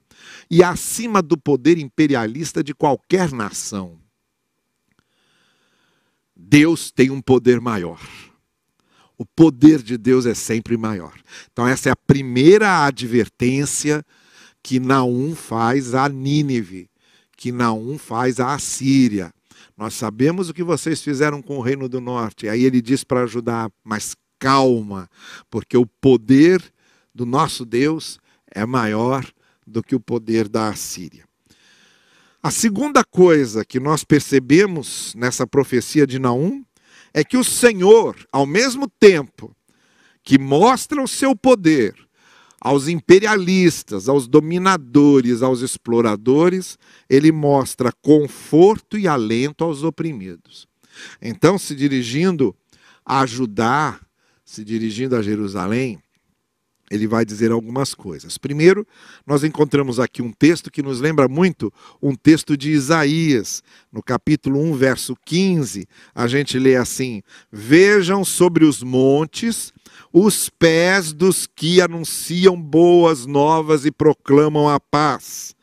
e 0.49 0.63
acima 0.63 1.21
do 1.21 1.37
poder 1.37 1.77
imperialista 1.77 2.63
de 2.63 2.73
qualquer 2.73 3.31
nação. 3.31 3.99
Deus 6.35 6.91
tem 6.91 7.09
um 7.09 7.21
poder 7.21 7.61
maior. 7.61 7.99
O 9.17 9.25
poder 9.25 9.81
de 9.81 9.97
Deus 9.97 10.25
é 10.25 10.33
sempre 10.33 10.75
maior. 10.75 11.13
Então, 11.51 11.67
essa 11.67 11.89
é 11.89 11.91
a 11.91 11.95
primeira 11.95 12.85
advertência 12.85 14.03
que 14.63 14.79
Naum 14.79 15.35
faz 15.35 15.93
a 15.93 16.09
Nínive, 16.09 16.89
que 17.37 17.51
Naum 17.51 17.97
faz 17.97 18.39
à 18.39 18.53
Assíria. 18.53 19.31
Nós 19.77 19.93
sabemos 19.93 20.49
o 20.49 20.53
que 20.53 20.63
vocês 20.63 21.01
fizeram 21.01 21.41
com 21.41 21.57
o 21.57 21.61
reino 21.61 21.87
do 21.87 22.01
norte. 22.01 22.47
Aí 22.49 22.63
ele 22.63 22.81
diz 22.81 23.03
para 23.03 23.23
ajudar, 23.23 23.71
mas 23.83 24.15
calma, 24.39 25.07
porque 25.49 25.77
o 25.77 25.85
poder 25.85 26.61
do 27.13 27.25
nosso 27.25 27.63
Deus 27.63 28.19
é 28.47 28.65
maior 28.65 29.25
do 29.65 29.83
que 29.83 29.95
o 29.95 29.99
poder 29.99 30.47
da 30.47 30.69
Assíria. 30.69 31.25
A 32.43 32.49
segunda 32.49 33.03
coisa 33.03 33.63
que 33.63 33.79
nós 33.79 34.03
percebemos 34.03 35.13
nessa 35.15 35.45
profecia 35.45 36.07
de 36.07 36.17
Naum 36.17 36.63
é 37.13 37.23
que 37.23 37.37
o 37.37 37.43
Senhor, 37.43 38.15
ao 38.31 38.45
mesmo 38.45 38.89
tempo 38.99 39.55
que 40.23 40.39
mostra 40.39 41.01
o 41.01 41.07
seu 41.07 41.35
poder, 41.35 41.93
aos 42.59 42.87
imperialistas, 42.87 44.07
aos 44.07 44.27
dominadores, 44.27 45.41
aos 45.41 45.61
exploradores, 45.61 46.77
ele 47.09 47.31
mostra 47.31 47.91
conforto 47.91 48.97
e 48.99 49.07
alento 49.07 49.63
aos 49.63 49.83
oprimidos. 49.83 50.67
Então, 51.19 51.57
se 51.57 51.73
dirigindo 51.73 52.55
a 53.03 53.25
Judá, 53.25 53.99
se 54.45 54.63
dirigindo 54.63 55.15
a 55.15 55.23
Jerusalém, 55.23 55.99
ele 56.91 57.07
vai 57.07 57.23
dizer 57.23 57.51
algumas 57.51 57.95
coisas. 57.95 58.37
Primeiro, 58.37 58.85
nós 59.25 59.43
encontramos 59.43 59.99
aqui 59.99 60.21
um 60.21 60.31
texto 60.31 60.69
que 60.69 60.83
nos 60.83 60.99
lembra 60.99 61.27
muito 61.29 61.73
um 62.01 62.13
texto 62.13 62.57
de 62.57 62.71
Isaías. 62.71 63.63
No 63.91 64.03
capítulo 64.03 64.61
1, 64.61 64.73
verso 64.73 65.15
15, 65.25 65.87
a 66.13 66.27
gente 66.27 66.59
lê 66.59 66.75
assim: 66.75 67.23
Vejam 67.49 68.25
sobre 68.25 68.65
os 68.65 68.83
montes 68.83 69.73
os 70.13 70.49
pés 70.49 71.13
dos 71.13 71.47
que 71.47 71.81
anunciam 71.81 72.59
boas 72.61 73.25
novas 73.25 73.85
e 73.85 73.91
proclamam 73.91 74.67
a 74.67 74.79
paz. 74.79 75.55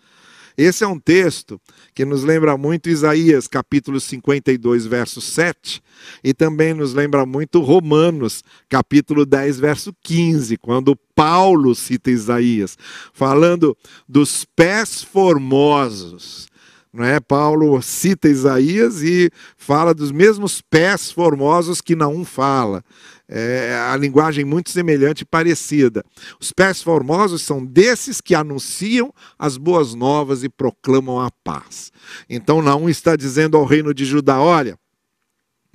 Esse 0.58 0.82
é 0.82 0.88
um 0.88 0.98
texto 0.98 1.60
que 1.94 2.04
nos 2.04 2.24
lembra 2.24 2.56
muito 2.58 2.88
Isaías, 2.88 3.46
capítulo 3.46 4.00
52, 4.00 4.86
verso 4.86 5.20
7, 5.20 5.80
e 6.24 6.34
também 6.34 6.74
nos 6.74 6.92
lembra 6.92 7.24
muito 7.24 7.60
Romanos, 7.60 8.42
capítulo 8.68 9.24
10, 9.24 9.60
verso 9.60 9.94
15, 10.02 10.56
quando 10.56 10.96
Paulo 11.14 11.76
cita 11.76 12.10
Isaías, 12.10 12.76
falando 13.12 13.78
dos 14.08 14.44
pés 14.56 15.00
formosos. 15.00 16.48
Não 16.92 17.04
é? 17.04 17.20
Paulo 17.20 17.80
cita 17.80 18.28
Isaías 18.28 19.00
e 19.02 19.30
fala 19.56 19.94
dos 19.94 20.10
mesmos 20.10 20.60
pés 20.60 21.12
formosos 21.12 21.80
que 21.80 21.94
Naum 21.94 22.24
fala 22.24 22.82
é, 23.28 23.74
a 23.90 23.96
linguagem 23.96 24.44
muito 24.44 24.70
semelhante 24.70 25.22
e 25.22 25.26
parecida. 25.26 26.04
Os 26.40 26.52
pés 26.52 26.82
formosos 26.82 27.42
são 27.42 27.64
desses 27.64 28.20
que 28.20 28.34
anunciam 28.34 29.12
as 29.38 29.56
boas 29.56 29.94
novas 29.94 30.42
e 30.42 30.48
proclamam 30.48 31.20
a 31.20 31.30
paz. 31.30 31.92
Então, 32.28 32.62
Naum 32.62 32.88
está 32.88 33.16
dizendo 33.16 33.56
ao 33.56 33.64
reino 33.64 33.92
de 33.92 34.04
Judá: 34.04 34.40
olha, 34.40 34.78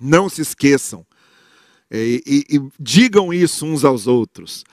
não 0.02 0.28
se 0.30 0.42
esqueçam, 0.42 1.06
e, 1.92 2.24
e, 2.26 2.58
e 2.58 2.70
digam 2.80 3.34
isso 3.34 3.66
uns 3.66 3.86
aos 3.86 4.08
outros, 4.08 4.64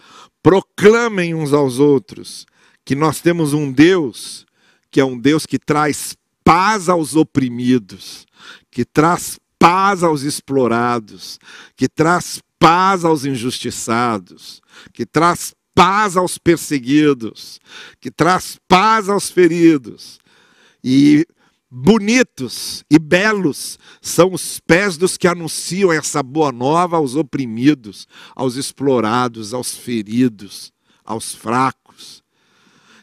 proclamem 0.42 1.34
uns 1.34 1.52
aos 1.52 1.78
outros 1.78 2.46
que 2.84 2.94
nós 2.94 3.20
temos 3.20 3.52
um 3.52 3.70
Deus 3.70 4.46
que 4.90 5.00
é 5.00 5.04
um 5.04 5.18
Deus 5.18 5.46
que 5.46 5.58
traz 5.58 6.16
paz 6.42 6.88
aos 6.88 7.14
oprimidos, 7.14 8.26
que 8.70 8.84
traz 8.84 9.38
paz 9.58 10.02
aos 10.02 10.22
explorados, 10.22 11.38
que 11.76 11.88
traz 11.88 12.40
paz 12.60 13.04
aos 13.04 13.24
injustiçados, 13.24 14.60
que 14.92 15.06
traz 15.06 15.54
paz 15.74 16.16
aos 16.16 16.36
perseguidos, 16.36 17.58
que 17.98 18.10
traz 18.10 18.58
paz 18.68 19.08
aos 19.08 19.30
feridos. 19.30 20.20
E 20.84 21.26
bonitos 21.70 22.84
e 22.90 22.98
belos 22.98 23.78
são 24.02 24.34
os 24.34 24.60
pés 24.60 24.98
dos 24.98 25.16
que 25.16 25.26
anunciam 25.26 25.90
essa 25.90 26.22
boa 26.22 26.52
nova 26.52 26.98
aos 26.98 27.16
oprimidos, 27.16 28.06
aos 28.36 28.56
explorados, 28.56 29.54
aos 29.54 29.74
feridos, 29.74 30.70
aos 31.04 31.34
fracos. 31.34 31.79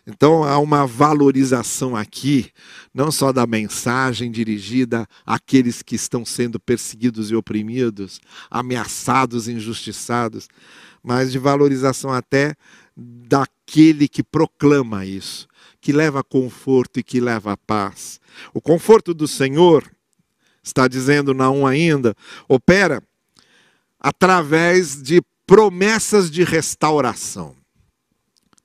Então 0.09 0.45
há 0.45 0.57
uma 0.57 0.87
valorização 0.87 1.93
aqui, 1.93 2.49
não 2.93 3.11
só 3.11 3.33
da 3.33 3.45
mensagem 3.45 4.31
dirigida 4.31 5.05
àqueles 5.25 5.81
que 5.81 5.95
estão 5.95 6.23
sendo 6.23 6.57
perseguidos 6.57 7.29
e 7.29 7.35
oprimidos, 7.35 8.21
ameaçados 8.49 9.49
injustiçados, 9.49 10.47
mas 11.03 11.29
de 11.29 11.37
valorização 11.37 12.13
até 12.13 12.55
daquele 12.95 14.07
que 14.07 14.23
proclama 14.23 15.05
isso, 15.05 15.45
que 15.81 15.91
leva 15.91 16.23
conforto 16.23 17.01
e 17.01 17.03
que 17.03 17.19
leva 17.19 17.57
paz. 17.57 18.21
O 18.53 18.61
conforto 18.61 19.13
do 19.13 19.27
Senhor, 19.27 19.91
está 20.63 20.87
dizendo 20.87 21.33
Naum 21.33 21.67
ainda, 21.67 22.15
opera 22.47 23.03
através 23.99 25.01
de 25.01 25.21
promessas 25.45 26.31
de 26.31 26.45
restauração. 26.45 27.56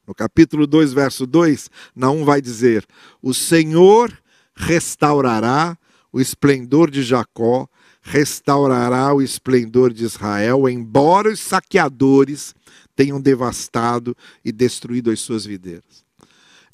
No 0.06 0.14
capítulo 0.14 0.66
2, 0.66 0.92
verso 0.92 1.26
2, 1.26 1.70
Naum 1.94 2.24
vai 2.24 2.40
dizer: 2.40 2.84
O 3.20 3.32
Senhor 3.32 4.12
restaurará 4.54 5.78
o 6.12 6.20
esplendor 6.20 6.90
de 6.90 7.02
Jacó, 7.02 7.68
restaurará 8.02 9.14
o 9.14 9.22
esplendor 9.22 9.92
de 9.92 10.04
Israel, 10.04 10.68
embora 10.68 11.30
os 11.30 11.40
saqueadores 11.40 12.54
tenham 12.96 13.20
devastado 13.20 14.16
e 14.44 14.50
destruído 14.50 15.10
as 15.10 15.20
suas 15.20 15.46
videiras. 15.46 16.04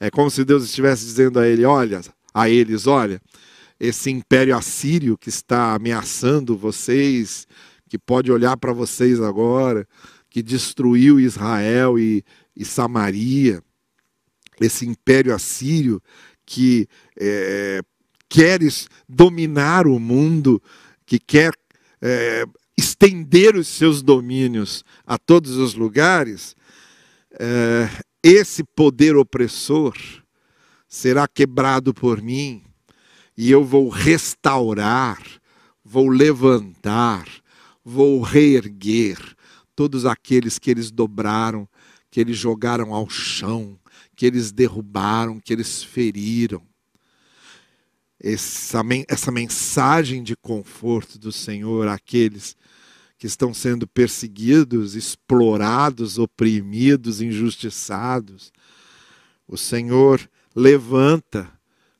É 0.01 0.11
como 0.11 0.31
se 0.31 0.45
Deus 0.45 0.65
estivesse 0.65 1.05
dizendo 1.05 1.39
a 1.39 1.47
ele, 1.47 1.65
olha, 1.65 2.01
a 2.33 2.49
eles, 2.49 2.87
olha, 2.87 3.21
esse 3.79 4.11
império 4.11 4.57
assírio 4.57 5.19
que 5.19 5.29
está 5.29 5.75
ameaçando 5.75 6.57
vocês, 6.57 7.47
que 7.89 7.99
pode 7.99 8.31
olhar 8.31 8.57
para 8.57 8.73
vocês 8.73 9.21
agora, 9.21 9.87
que 10.31 10.43
destruiu 10.43 11.19
Israel 11.19 11.99
e, 11.99 12.25
e 12.55 12.65
Samaria, 12.65 13.63
esse 14.61 14.87
império 14.87 15.35
assírio 15.35 16.03
que 16.45 16.89
é, 17.19 17.81
quer 18.29 18.61
dominar 19.09 19.87
o 19.87 19.99
mundo, 19.99 20.63
que 21.07 21.19
quer 21.19 21.53
é, 22.01 22.45
estender 22.77 23.57
os 23.57 23.69
seus 23.69 24.03
domínios 24.03 24.85
a 25.07 25.19
todos 25.19 25.57
os 25.57 25.75
lugares, 25.75 26.55
é, 27.33 27.89
esse 28.23 28.65
poder 28.65 29.17
opressor 29.17 29.95
será 30.89 31.29
quebrado 31.29 31.93
por 31.93 32.21
mim 32.23 32.63
e 33.37 33.51
eu 33.51 33.65
vou 33.65 33.89
restaurar, 33.89 35.23
vou 35.85 36.09
levantar, 36.09 37.27
vou 37.85 38.21
reerguer 38.21 39.19
todos 39.79 40.05
aqueles 40.05 40.59
que 40.59 40.73
eles 40.73 40.91
dobraram, 40.91 41.69
que 42.11 42.19
eles 42.19 42.37
jogaram 42.37 42.93
ao 42.93 43.09
chão, 43.09 43.79
que 44.17 44.27
eles 44.27 44.51
derrubaram, 44.51 45.39
que 45.39 45.53
eles 45.53 45.85
feriram 45.85 46.67
essa, 48.19 48.81
essa 49.07 49.31
mensagem 49.31 50.25
de 50.25 50.35
conforto 50.35 51.17
do 51.17 51.31
Senhor 51.31 51.87
àqueles 51.87 52.57
que 53.17 53.29
estão 53.29 53.55
sendo 53.55 53.87
perseguidos, 53.87 54.97
explorados, 54.97 56.19
oprimidos, 56.19 57.21
injustiçados. 57.21 58.53
O 59.47 59.57
Senhor 59.57 60.29
levanta 60.57 61.49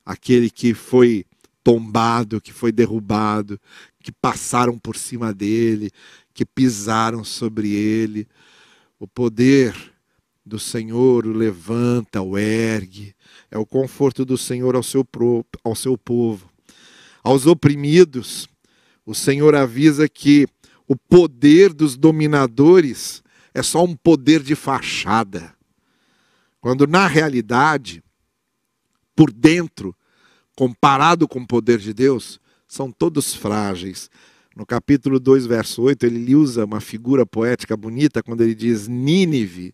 aquele 0.05 0.49
que 0.49 0.73
foi 0.73 1.25
tombado, 1.63 2.41
que 2.41 2.51
foi 2.51 2.73
derrubado, 2.73 3.57
que 4.01 4.11
passaram 4.11 4.77
por 4.77 4.95
cima 4.95 5.33
dele, 5.33 5.91
que 6.39 6.45
pisaram 6.45 7.21
sobre 7.21 7.73
ele. 7.73 8.25
O 8.97 9.05
poder 9.05 9.75
do 10.45 10.57
Senhor 10.57 11.27
o 11.27 11.33
levanta, 11.33 12.21
o 12.21 12.37
ergue, 12.37 13.13
é 13.51 13.57
o 13.57 13.65
conforto 13.65 14.23
do 14.23 14.37
Senhor 14.37 14.73
ao 14.73 14.81
seu, 14.81 15.05
ao 15.65 15.75
seu 15.75 15.97
povo. 15.97 16.49
Aos 17.21 17.45
oprimidos, 17.45 18.47
o 19.05 19.13
Senhor 19.13 19.53
avisa 19.53 20.07
que 20.07 20.47
o 20.87 20.95
poder 20.95 21.73
dos 21.73 21.97
dominadores 21.97 23.21
é 23.53 23.61
só 23.61 23.83
um 23.83 23.93
poder 23.93 24.41
de 24.41 24.55
fachada. 24.55 25.53
Quando 26.61 26.87
na 26.87 27.05
realidade, 27.05 28.01
por 29.13 29.29
dentro, 29.29 29.93
comparado 30.55 31.27
com 31.27 31.41
o 31.41 31.47
poder 31.47 31.79
de 31.79 31.93
Deus, 31.93 32.39
são 32.65 32.93
todos 32.93 33.35
frágeis. 33.35 34.09
No 34.59 34.65
capítulo 34.65 35.21
2, 35.21 35.45
verso 35.45 35.83
8, 35.83 36.05
ele 36.05 36.35
usa 36.35 36.65
uma 36.65 36.81
figura 36.81 37.25
poética 37.25 37.77
bonita 37.77 38.21
quando 38.21 38.41
ele 38.41 38.53
diz: 38.53 38.89
Nínive 38.89 39.73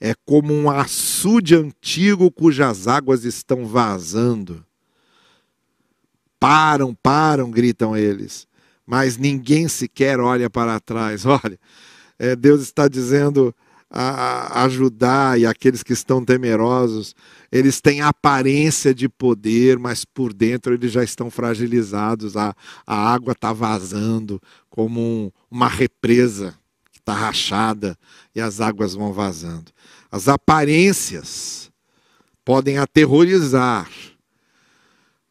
é 0.00 0.14
como 0.24 0.50
um 0.50 0.70
açude 0.70 1.54
antigo 1.54 2.30
cujas 2.30 2.88
águas 2.88 3.26
estão 3.26 3.66
vazando. 3.66 4.64
Param, 6.40 6.94
param, 6.94 7.50
gritam 7.50 7.94
eles, 7.94 8.48
mas 8.86 9.18
ninguém 9.18 9.68
sequer 9.68 10.18
olha 10.20 10.48
para 10.48 10.80
trás. 10.80 11.26
Olha, 11.28 11.60
é, 12.18 12.34
Deus 12.34 12.62
está 12.62 12.88
dizendo 12.88 13.54
a 13.90 14.64
ajudar 14.64 15.40
e 15.40 15.46
aqueles 15.46 15.82
que 15.82 15.92
estão 15.92 16.22
temerosos, 16.24 17.14
eles 17.50 17.80
têm 17.80 18.02
aparência 18.02 18.94
de 18.94 19.08
poder, 19.08 19.78
mas 19.78 20.04
por 20.04 20.32
dentro 20.34 20.74
eles 20.74 20.92
já 20.92 21.02
estão 21.02 21.30
fragilizados. 21.30 22.36
A, 22.36 22.54
a 22.86 23.12
água 23.12 23.32
está 23.32 23.52
vazando 23.52 24.40
como 24.68 25.00
um, 25.00 25.30
uma 25.50 25.68
represa 25.68 26.54
que 26.92 26.98
está 26.98 27.14
rachada 27.14 27.98
e 28.34 28.40
as 28.40 28.60
águas 28.60 28.94
vão 28.94 29.12
vazando. 29.12 29.72
As 30.10 30.28
aparências 30.28 31.70
podem 32.44 32.78
aterrorizar. 32.78 33.90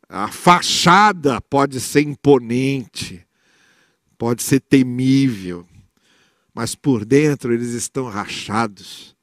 A 0.09 0.29
fachada 0.29 1.41
pode 1.41 1.79
ser 1.79 2.01
imponente, 2.01 3.25
pode 4.17 4.41
ser 4.41 4.61
temível, 4.61 5.67
mas 6.57 6.73
por 6.73 7.05
dentro 7.05 7.53
eles 7.53 7.73
estão 7.73 8.05
rachados 8.05 9.15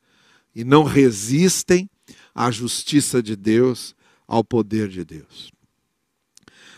e 0.55 0.63
não 0.63 0.85
resistem 0.85 1.91
à 2.33 2.49
justiça 2.49 3.21
de 3.21 3.35
Deus, 3.35 3.93
ao 4.25 4.45
poder 4.45 4.87
de 4.87 5.05
Deus. 5.05 5.51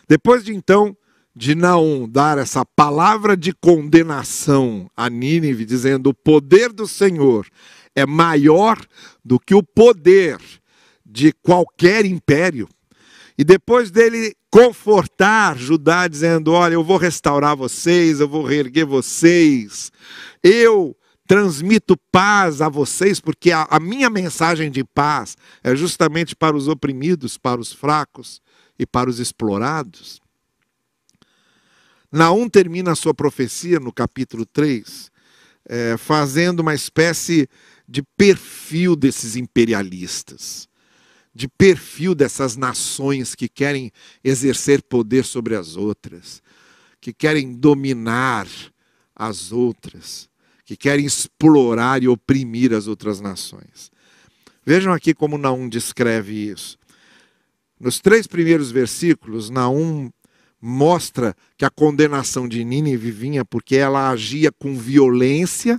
Depois 0.09 0.43
de 0.43 0.55
então 0.55 0.97
de 1.35 1.55
Naum 1.55 2.09
dar 2.09 2.39
essa 2.39 2.65
palavra 2.65 3.37
de 3.37 3.53
condenação 3.53 4.91
a 4.97 5.11
Nínive, 5.11 5.67
dizendo: 5.67 6.09
o 6.09 6.15
poder 6.15 6.73
do 6.73 6.89
Senhor 6.89 7.47
é 7.95 8.07
maior 8.07 8.79
do 9.23 9.39
que 9.39 9.55
o 9.55 9.63
poder 9.63 10.39
de 11.05 11.33
qualquer 11.33 12.07
império. 12.07 12.67
E 13.37 13.45
depois 13.45 13.91
dele 13.91 14.35
confortar 14.57 15.59
Judá, 15.59 16.09
dizendo: 16.09 16.53
Olha, 16.53 16.73
eu 16.73 16.83
vou 16.83 16.97
restaurar 16.97 17.55
vocês, 17.55 18.21
eu 18.21 18.29
vou 18.29 18.43
reerguer 18.43 18.87
vocês, 18.87 19.93
eu 20.43 20.97
transmito 21.27 21.95
paz 22.11 22.63
a 22.63 22.69
vocês, 22.71 23.21
porque 23.21 23.53
a, 23.53 23.67
a, 23.69 23.79
minha 23.79 24.09
mensagem 24.09 24.71
de 24.71 24.83
paz 24.83 25.37
é 25.63 25.77
justamente 25.77 26.35
para 26.35 26.57
os 26.57 26.69
oprimidos, 26.69 27.37
para 27.37 27.61
os 27.61 27.71
fracos 27.71 28.41
e 28.79 28.87
para 28.87 29.11
os 29.11 29.19
explorados. 29.19 30.23
Naum 32.11 32.49
termina 32.49 32.93
a 32.93 32.97
sua 32.97 33.13
profecia 33.13 33.79
no 33.79 33.93
capítulo 33.93 34.47
3, 34.47 35.11
é, 35.69 35.97
fazendo 35.99 36.61
uma 36.61 36.75
espécie 36.75 37.47
de 37.87 38.03
perfil 38.17 38.97
desses 38.97 39.37
imperialistas, 39.37 40.67
de 41.37 41.47
perfil 41.47 42.15
dessas 42.15 42.57
nações 42.57 43.35
que 43.35 43.47
querem 43.47 43.93
exercer 44.25 44.83
poder 44.83 45.23
sobre 45.23 45.55
as 45.55 45.77
outras, 45.77 46.43
que 46.99 47.13
querem 47.13 47.53
dominar 47.53 48.49
as 49.15 49.53
outras, 49.53 50.31
que 50.65 50.75
querem 50.79 51.05
explorar 51.05 52.03
e 52.03 52.09
oprimir 52.09 52.73
as 52.73 52.87
outras 52.87 53.21
nações. 53.21 53.91
Vejam 54.65 54.95
aqui 54.95 55.13
como 55.13 55.37
Naum 55.37 55.69
descreve 55.69 56.33
isso. 56.51 56.79
Nos 57.79 58.01
três 58.01 58.27
primeiros 58.27 58.71
versículos, 58.71 59.51
Naum 59.51 60.11
mostra 60.59 61.37
que 61.59 61.67
a 61.67 61.71
condenação 61.71 62.49
de 62.49 62.65
Nínive 62.65 63.11
vinha 63.11 63.45
porque 63.45 63.77
ela 63.77 64.09
agia 64.09 64.51
com 64.51 64.75
violência 64.75 65.79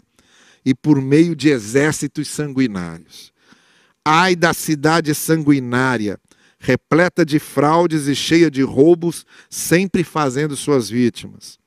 e 0.63 0.76
por 0.76 1.02
meio 1.02 1.36
de 1.36 1.50
exércitos 1.50 2.28
sanguinários. 2.28 3.34
Ai 4.10 4.38
da 4.38 4.54
cidade 4.54 5.13
sanguinária, 5.13 6.17
repleta 6.58 7.26
de 7.26 7.39
fraudes 7.39 8.08
e 8.08 8.15
cheia 8.15 8.50
de 8.50 8.62
roubos, 8.62 9.26
sempre 9.50 10.02
fazendo 10.02 10.56
suas 10.56 10.89
vítimas. 10.89 11.60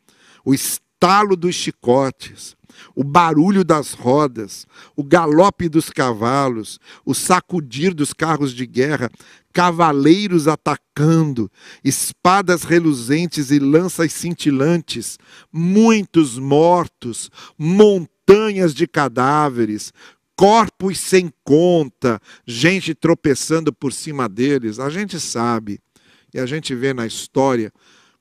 O 0.43 0.55
estalo 0.55 1.37
dos 1.37 1.55
chicotes, 1.55 2.57
o 2.95 3.05
barulho 3.05 3.63
das 3.63 3.93
rodas, 3.93 4.67
o 4.97 5.05
galope 5.05 5.69
dos 5.69 5.91
cavalos, 5.91 6.81
o 7.05 7.15
sacudir 7.15 7.93
dos 7.93 8.15
carros 8.15 8.55
de 8.55 8.65
guerra, 8.65 9.11
cavaleiros 9.53 10.49
atacando, 10.49 11.53
espadas 11.85 12.63
reluzentes 12.63 13.51
e 13.51 13.59
lanças 13.59 14.15
cintilantes, 14.15 15.19
muitos 15.53 16.39
mortos, 16.39 17.31
montanhas 17.59 18.73
de 18.73 18.87
cadáveres, 18.87 19.93
corpos 20.41 20.99
sem 20.99 21.31
conta, 21.45 22.19
gente 22.47 22.95
tropeçando 22.95 23.71
por 23.75 23.93
cima 23.93 24.27
deles. 24.27 24.79
A 24.79 24.89
gente 24.89 25.21
sabe, 25.21 25.79
e 26.33 26.41
a 26.41 26.47
gente 26.47 26.75
vê 26.75 26.95
na 26.95 27.07
história, 27.07 27.71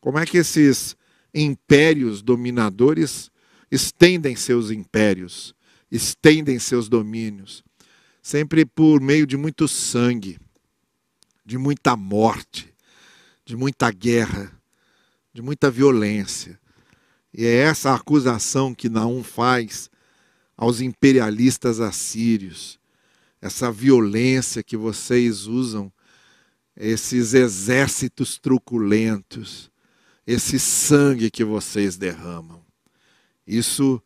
como 0.02 0.20
é 0.20 0.26
que 0.26 0.38
esses 0.38 0.98
impérios 1.34 2.22
dominadores 2.22 3.32
estendem 3.72 4.36
seus 4.36 4.70
impérios, 4.70 5.56
estendem 5.90 6.60
seus 6.60 6.90
domínios, 6.90 7.64
sempre 8.22 8.66
por 8.66 9.00
meio 9.00 9.26
de 9.26 9.38
muito 9.38 9.66
sangue, 9.66 10.38
de 11.46 11.58
muita 11.58 11.96
morte, 11.96 12.74
de 13.46 13.56
muita 13.56 13.90
guerra, 13.92 14.52
de 15.34 15.42
muita 15.42 15.72
violência. 15.72 16.60
E 17.34 17.46
é 17.46 17.60
essa 17.60 17.96
acusação 17.96 18.76
que 18.76 18.90
Naum 18.90 19.24
faz 19.24 19.90
aos 20.60 20.82
imperialistas 20.82 21.80
assírios, 21.80 22.78
essa 23.42 23.72
violência 23.72 24.62
que 24.62 24.76
vocês 24.76 25.48
usam, 25.48 25.90
esses 26.76 27.34
exércitos 27.34 28.38
truculentos, 28.38 29.72
esse 30.28 30.60
sangue 30.60 31.32
que 31.32 31.46
vocês 31.46 31.96
derramam. 31.96 32.62
Isso 33.48 34.04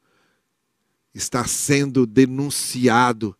está 1.12 1.44
sendo 1.46 2.06
denunciado 2.06 3.36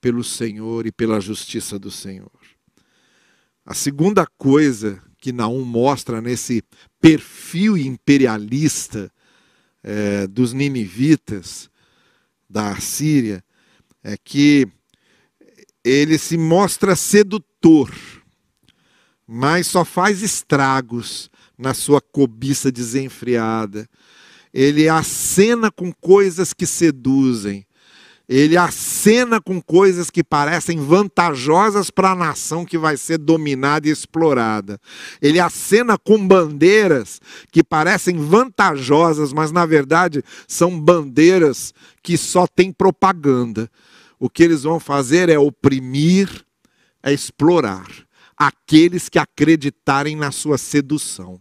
pelo 0.00 0.24
Senhor 0.24 0.86
e 0.86 0.90
pela 0.90 1.20
justiça 1.20 1.78
do 1.78 1.90
Senhor. 1.90 2.32
A 3.62 3.74
segunda 3.74 4.26
coisa 4.38 5.02
que 5.18 5.32
Naum 5.32 5.66
mostra 5.66 6.22
nesse 6.22 6.62
perfil 6.98 7.76
imperialista 7.76 9.12
é, 9.82 10.26
dos 10.26 10.54
ninivitas 10.54 11.68
da 12.48 12.78
Síria 12.80 13.44
é 14.02 14.16
que 14.16 14.66
ele 15.84 16.18
se 16.18 16.36
mostra 16.36 16.96
sedutor, 16.96 17.92
mas 19.26 19.66
só 19.66 19.84
faz 19.84 20.22
estragos 20.22 21.30
na 21.56 21.74
sua 21.74 22.00
cobiça 22.00 22.70
desenfreada. 22.70 23.88
Ele 24.52 24.88
acena 24.88 25.70
com 25.70 25.92
coisas 25.92 26.52
que 26.52 26.66
seduzem. 26.66 27.66
Ele 28.28 28.58
acena 28.58 29.40
com 29.40 29.58
coisas 29.58 30.10
que 30.10 30.22
parecem 30.22 30.78
vantajosas 30.78 31.90
para 31.90 32.10
a 32.10 32.14
nação 32.14 32.62
que 32.62 32.76
vai 32.76 32.98
ser 32.98 33.16
dominada 33.16 33.88
e 33.88 33.90
explorada. 33.90 34.78
Ele 35.22 35.40
acena 35.40 35.96
com 35.96 36.28
bandeiras 36.28 37.22
que 37.50 37.64
parecem 37.64 38.18
vantajosas, 38.18 39.32
mas 39.32 39.50
na 39.50 39.64
verdade 39.64 40.22
são 40.46 40.78
bandeiras 40.78 41.72
que 42.02 42.18
só 42.18 42.46
têm 42.46 42.70
propaganda. 42.70 43.70
O 44.18 44.28
que 44.28 44.42
eles 44.42 44.64
vão 44.64 44.78
fazer 44.78 45.30
é 45.30 45.38
oprimir, 45.38 46.28
é 47.02 47.10
explorar 47.10 47.86
aqueles 48.36 49.08
que 49.08 49.18
acreditarem 49.18 50.14
na 50.14 50.30
sua 50.30 50.58
sedução. 50.58 51.40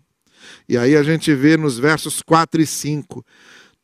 E 0.70 0.78
aí 0.78 0.96
a 0.96 1.04
gente 1.04 1.34
vê 1.36 1.58
nos 1.58 1.78
versos 1.78 2.22
4 2.22 2.62
e 2.62 2.66
5, 2.66 3.26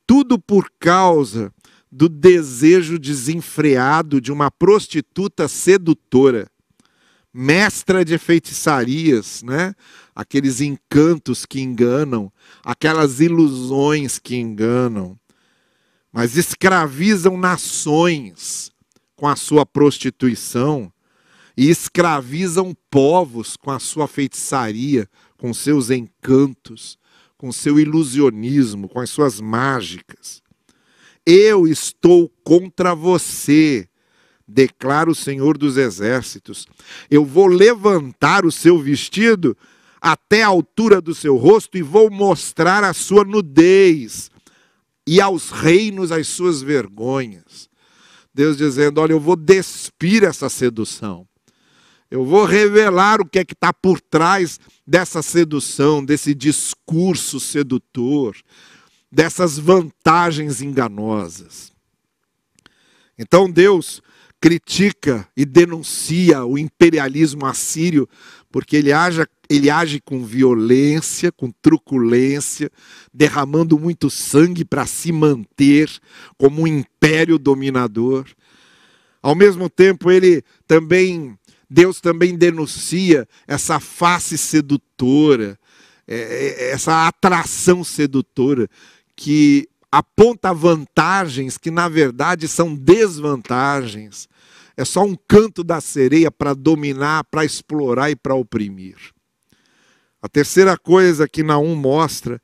tudo 0.08 0.40
por 0.40 0.72
causa 0.80 1.52
do 1.96 2.10
desejo 2.10 2.98
desenfreado 2.98 4.20
de 4.20 4.32
uma 4.32 4.50
prostituta 4.50 5.48
sedutora, 5.48 6.50
mestra 7.32 8.04
de 8.04 8.18
feitiçarias, 8.18 9.44
né? 9.44 9.76
Aqueles 10.16 10.60
encantos 10.60 11.46
que 11.46 11.62
enganam, 11.62 12.34
aquelas 12.66 13.20
ilusões 13.20 14.18
que 14.18 14.36
enganam, 14.36 15.16
mas 16.12 16.36
escravizam 16.36 17.38
nações 17.38 18.72
com 19.16 19.28
a 19.28 19.36
sua 19.36 19.64
prostituição 19.64 20.92
e 21.56 21.70
escravizam 21.70 22.76
povos 22.90 23.56
com 23.56 23.70
a 23.70 23.78
sua 23.78 24.08
feitiçaria, 24.08 25.08
com 25.38 25.54
seus 25.54 25.92
encantos, 25.92 26.98
com 27.38 27.52
seu 27.52 27.80
ilusionismo, 27.80 28.90
com 28.90 29.00
as 29.00 29.12
suas 29.12 29.40
mágicas. 29.40 30.43
Eu 31.26 31.68
estou 31.68 32.30
contra 32.44 32.94
você, 32.94 33.88
declara 34.48 35.10
o 35.10 35.16
Senhor 35.16 35.58
dos 35.58 35.78
Exércitos. 35.78 36.68
Eu 37.10 37.24
vou 37.24 37.48
levantar 37.48 38.46
o 38.46 38.52
seu 38.52 38.78
vestido 38.78 39.58
até 40.02 40.44
a 40.44 40.48
altura 40.48 41.00
do 41.00 41.16
seu 41.16 41.38
rosto 41.38 41.78
e 41.78 41.82
vou 41.82 42.12
mostrar 42.12 42.84
a 42.84 42.94
sua 42.94 43.24
nudez 43.24 44.30
e 45.08 45.22
aos 45.22 45.50
reinos 45.50 46.12
as 46.12 46.28
suas 46.28 46.62
vergonhas. 46.62 47.70
Deus 48.34 48.58
dizendo: 48.58 49.00
Olha, 49.00 49.14
eu 49.14 49.20
vou 49.20 49.36
despir 49.36 50.24
essa 50.24 50.50
sedução. 50.50 51.28
Eu 52.12 52.26
vou 52.26 52.46
revelar 52.46 53.22
o 53.22 53.26
que 53.26 53.40
é 53.40 53.46
que 53.46 53.54
está 53.54 53.74
por 53.74 54.00
trás 54.00 54.60
dessa 54.86 55.22
sedução, 55.22 56.04
desse 56.04 56.36
discurso 56.36 57.40
sedutor, 57.40 58.36
dessas 59.14 59.60
vantagens 59.60 60.60
enganosas. 60.60 61.72
Então 63.16 63.48
Deus 63.48 64.02
critica 64.42 65.28
e 65.38 65.46
denuncia 65.46 66.44
o 66.44 66.58
imperialismo 66.58 67.46
assírio, 67.46 68.10
porque 68.52 68.76
ele 68.76 68.92
age, 68.92 69.24
ele 69.48 69.70
age 69.70 70.02
com 70.02 70.26
violência, 70.26 71.32
com 71.32 71.52
truculência, 71.62 72.72
derramando 73.14 73.78
muito 73.78 74.10
sangue 74.10 74.66
para 74.66 74.88
se 74.88 75.12
manter 75.12 75.90
como 76.36 76.64
um 76.64 76.68
império 76.68 77.38
dominador. 77.38 78.26
Ao 79.22 79.36
mesmo 79.36 79.70
tempo, 79.70 80.10
ele 80.10 80.44
também 80.68 81.38
Deus 81.70 82.02
também 82.02 82.36
denuncia 82.36 83.28
essa 83.48 83.80
face 83.80 84.38
sedutora, 84.38 85.58
é, 86.08 86.16
é, 86.16 86.72
essa 86.72 87.08
atração 87.08 87.84
sedutora 87.84 88.70
que 89.16 89.68
aponta 89.92 90.54
vantagens 90.54 91.58
que 91.58 91.70
na 91.70 91.88
verdade 91.88 92.48
são 92.48 92.76
desvantagens. 92.76 94.28
É 94.76 94.84
só 94.84 95.04
um 95.04 95.16
canto 95.28 95.64
da 95.64 95.80
sereia 95.80 96.32
para 96.32 96.54
dominar, 96.54 97.24
para 97.26 97.46
explorar 97.46 98.10
e 98.10 98.16
para 98.16 98.34
oprimir. 98.34 98.96
A 100.22 100.28
terceira 100.28 100.78
coisa 100.78 101.28
que 101.28 101.44
Naum 101.44 101.76
mostra 101.76 102.42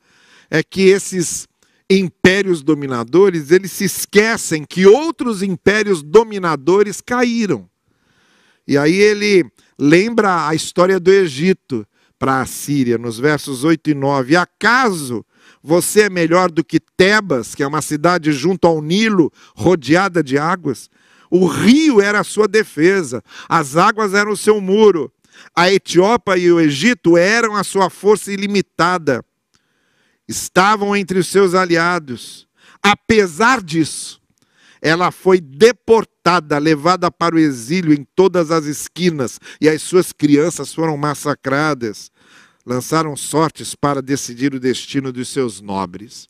é 0.50 0.62
que 0.62 0.82
esses 0.82 1.48
impérios 1.90 2.62
dominadores, 2.62 3.50
eles 3.50 3.72
se 3.72 3.86
esquecem 3.86 4.64
que 4.64 4.86
outros 4.86 5.42
impérios 5.42 6.04
dominadores 6.04 7.02
caíram. 7.02 7.68
E 8.68 8.78
aí 8.78 8.96
ele 8.96 9.50
lembra 9.78 10.48
a 10.48 10.54
história 10.54 11.00
do 11.00 11.10
Egito 11.10 11.88
para 12.20 12.42
a 12.42 12.46
Síria, 12.46 12.98
nos 12.98 13.18
versos 13.18 13.64
8 13.64 13.90
e 13.90 13.94
9. 13.96 14.36
Acaso 14.36 15.26
você 15.62 16.02
é 16.02 16.10
melhor 16.10 16.50
do 16.50 16.64
que 16.64 16.80
Tebas, 16.80 17.54
que 17.54 17.64
é 17.64 17.68
uma 17.68 17.82
cidade 17.82 18.32
junto 18.32 18.68
ao 18.68 18.82
Nilo, 18.82 19.32
rodeada 19.56 20.24
de 20.24 20.38
águas? 20.38 20.90
O 21.30 21.46
rio 21.46 22.02
era 22.02 22.22
a 22.22 22.24
sua 22.24 22.48
defesa, 22.48 23.24
as 23.48 23.78
águas 23.78 24.14
eram 24.14 24.32
o 24.32 24.38
seu 24.38 24.60
muro. 24.60 25.12
A 25.56 25.72
Etiópia 25.72 26.38
e 26.38 26.52
o 26.52 26.60
Egito 26.60 27.18
eram 27.18 27.56
a 27.56 27.64
sua 27.64 27.90
força 27.90 28.32
ilimitada. 28.32 29.24
Estavam 30.28 30.96
entre 30.96 31.20
os 31.20 31.28
seus 31.28 31.54
aliados. 31.54 32.48
Apesar 32.82 33.62
disso, 33.62 34.20
ela 34.82 35.12
foi 35.12 35.40
deportada, 35.42 36.58
levada 36.58 37.12
para 37.12 37.36
o 37.36 37.40
exílio 37.40 37.94
em 37.94 38.06
todas 38.16 38.50
as 38.52 38.66
esquinas, 38.66 39.40
e 39.60 39.68
as 39.68 39.82
suas 39.82 40.12
crianças 40.12 40.74
foram 40.74 40.96
massacradas. 40.98 42.12
Lançaram 42.70 43.18
sortes 43.18 43.74
para 43.74 44.00
decidir 44.00 44.54
o 44.54 44.60
destino 44.60 45.12
dos 45.12 45.30
seus 45.30 45.60
nobres. 45.60 46.30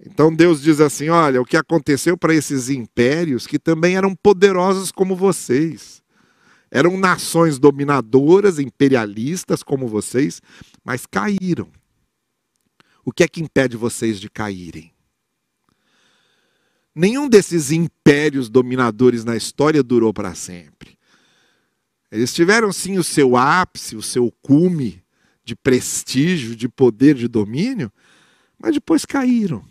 Então 0.00 0.34
Deus 0.34 0.62
diz 0.62 0.80
assim: 0.80 1.10
olha, 1.10 1.38
o 1.38 1.44
que 1.44 1.54
aconteceu 1.54 2.16
para 2.16 2.34
esses 2.34 2.70
impérios, 2.70 3.46
que 3.46 3.58
também 3.58 3.98
eram 3.98 4.14
poderosos 4.14 4.90
como 4.90 5.14
vocês, 5.14 6.02
eram 6.70 6.96
nações 6.96 7.58
dominadoras, 7.58 8.58
imperialistas 8.58 9.62
como 9.62 9.86
vocês, 9.86 10.40
mas 10.82 11.04
caíram. 11.04 11.70
O 13.04 13.12
que 13.12 13.22
é 13.22 13.28
que 13.28 13.42
impede 13.42 13.76
vocês 13.76 14.18
de 14.18 14.30
caírem? 14.30 14.94
Nenhum 16.94 17.28
desses 17.28 17.70
impérios 17.70 18.48
dominadores 18.48 19.26
na 19.26 19.36
história 19.36 19.82
durou 19.82 20.14
para 20.14 20.34
sempre. 20.34 20.95
Eles 22.10 22.32
tiveram 22.32 22.72
sim 22.72 22.98
o 22.98 23.04
seu 23.04 23.36
ápice, 23.36 23.96
o 23.96 24.02
seu 24.02 24.32
cume 24.42 25.02
de 25.44 25.54
prestígio, 25.54 26.56
de 26.56 26.68
poder, 26.68 27.14
de 27.14 27.28
domínio, 27.28 27.92
mas 28.58 28.74
depois 28.74 29.04
caíram. 29.04 29.64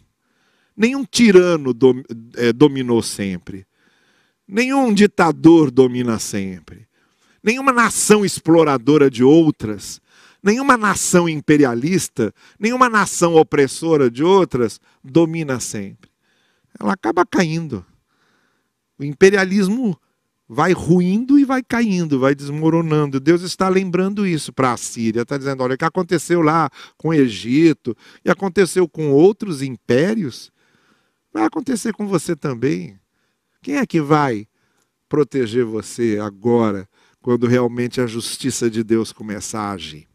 Nenhum 0.76 1.06
tirano 1.06 1.74
dom, 1.74 2.02
é, 2.36 2.52
dominou 2.52 3.02
sempre. 3.02 3.66
Nenhum 4.48 4.94
ditador 4.94 5.72
domina 5.72 6.20
sempre. 6.20 6.88
Nenhuma 7.44 7.72
nação 7.72 8.26
exploradora 8.26 9.10
de 9.10 9.24
outras, 9.24 10.02
nenhuma 10.42 10.76
nação 10.76 11.30
imperialista, 11.30 12.34
nenhuma 12.60 12.90
nação 12.90 13.36
opressora 13.36 14.10
de 14.10 14.24
outras 14.24 14.80
domina 15.04 15.60
sempre 15.60 16.10
ela 16.80 16.94
acaba 16.94 17.26
caindo. 17.26 17.86
O 18.98 19.04
imperialismo 19.04 20.00
vai 20.48 20.74
ruindo 20.74 21.40
e 21.40 21.46
vai 21.46 21.64
caindo, 21.64 22.20
vai 22.20 22.36
desmoronando. 22.36 23.20
Deus 23.20 23.42
está 23.42 23.68
lembrando 23.68 24.26
isso 24.26 24.54
para 24.54 24.74
a 24.74 24.78
Síria. 24.78 25.22
Está 25.22 25.38
dizendo: 25.38 25.64
olha, 25.64 25.76
o 25.76 25.78
que 25.78 25.86
aconteceu 25.86 26.42
lá 26.42 26.70
com 26.98 27.10
o 27.10 27.14
Egito 27.14 27.96
e 28.24 28.30
aconteceu 28.30 28.88
com 28.88 29.12
outros 29.12 29.62
impérios, 29.62 30.52
vai 31.34 31.44
acontecer 31.44 31.94
com 31.94 32.08
você 32.08 32.36
também. 32.36 33.00
Quem 33.62 33.78
é 33.78 33.86
que 33.86 34.00
vai 34.00 34.48
proteger 35.10 35.66
você 35.66 36.20
agora, 36.22 36.88
quando 37.22 37.48
realmente 37.48 38.00
a 38.00 38.08
justiça 38.08 38.70
de 38.70 38.84
Deus 38.84 39.12
começar 39.12 39.62
a 39.62 39.72
agir? 39.72 40.08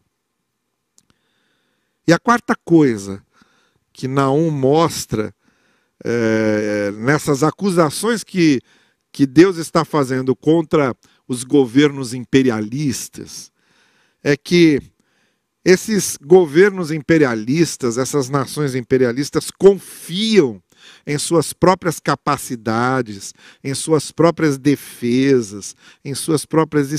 E 2.07 2.13
a 2.13 2.19
quarta 2.19 2.55
coisa 2.65 3.23
que 3.93 4.07
Naum 4.07 4.49
mostra 4.49 5.33
é, 6.03 6.91
nessas 6.91 7.43
acusações 7.43 8.23
que, 8.23 8.61
que 9.11 9.25
Deus 9.25 9.57
está 9.57 9.83
fazendo 9.85 10.35
contra 10.35 10.95
os 11.27 11.43
governos 11.43 12.13
imperialistas, 12.13 13.51
é 14.23 14.37
que 14.37 14.81
Esses 15.63 16.17
governos 16.17 16.89
imperialistas, 16.89 17.99
essas 17.99 18.29
nações 18.29 18.73
imperialistas 18.73 19.51
confiam 19.51 20.61
em 21.05 21.19
suas 21.19 21.53
próprias 21.53 21.99
capacidades, 21.99 23.31
em 23.63 23.75
suas 23.75 24.11
próprias 24.11 24.57
defesas, 24.57 25.75
em 26.03 26.15
suas 26.15 26.47
próprias 26.47 26.89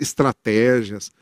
estratégias. 0.00 1.12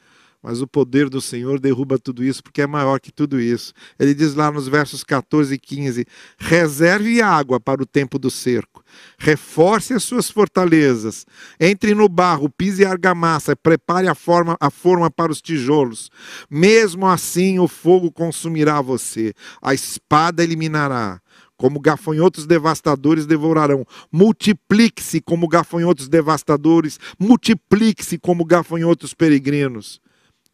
Mas 0.47 0.63
o 0.63 0.67
poder 0.69 1.11
do 1.11 1.21
Senhor 1.21 1.59
derruba 1.59 1.99
tudo 1.99 2.23
isso, 2.23 2.41
porque 2.41 2.63
é 2.63 2.69
maior 2.69 3.01
que 3.01 3.11
tudo 3.11 3.41
isso. 3.41 3.73
Ele 3.99 4.15
diz 4.15 4.37
lá 4.37 4.49
nos 4.49 4.69
versos 4.69 5.03
14 5.03 5.53
e 5.53 5.59
15: 5.59 6.07
reserve 6.39 7.21
água 7.21 7.59
para 7.59 7.83
o 7.83 7.87
tempo 7.87 8.17
do 8.17 8.31
cerco, 8.31 8.85
reforce 9.19 9.93
as 9.93 10.05
suas 10.05 10.31
fortalezas, 10.31 11.27
entre 11.59 11.97
no 11.97 12.09
barro, 12.09 12.49
pise 12.49 12.85
a 12.85 12.91
argamassa, 12.91 13.57
prepare 13.57 14.07
a 14.07 14.15
forma, 14.15 14.57
a 14.61 14.71
forma 14.71 15.11
para 15.11 15.33
os 15.33 15.43
tijolos. 15.43 16.13
Mesmo 16.49 17.09
assim, 17.09 17.59
o 17.59 17.67
fogo 17.67 18.13
consumirá 18.13 18.81
você, 18.81 19.35
a 19.61 19.75
espada 19.75 20.45
eliminará 20.45 21.21
como 21.57 21.81
gafanhotos 21.81 22.47
devastadores 22.47 23.27
devorarão. 23.27 23.85
Multiplique-se 24.13 25.21
como 25.21 25.49
gafanhotos 25.49 26.07
devastadores, 26.09 27.01
multiplique-se 27.19 28.17
como 28.17 28.45
gafanhotos 28.45 29.13
peregrinos, 29.13 30.01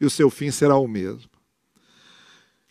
e 0.02 0.04
o 0.04 0.10
seu 0.10 0.28
fim 0.28 0.50
será 0.50 0.76
o 0.76 0.88
mesmo. 0.88 1.30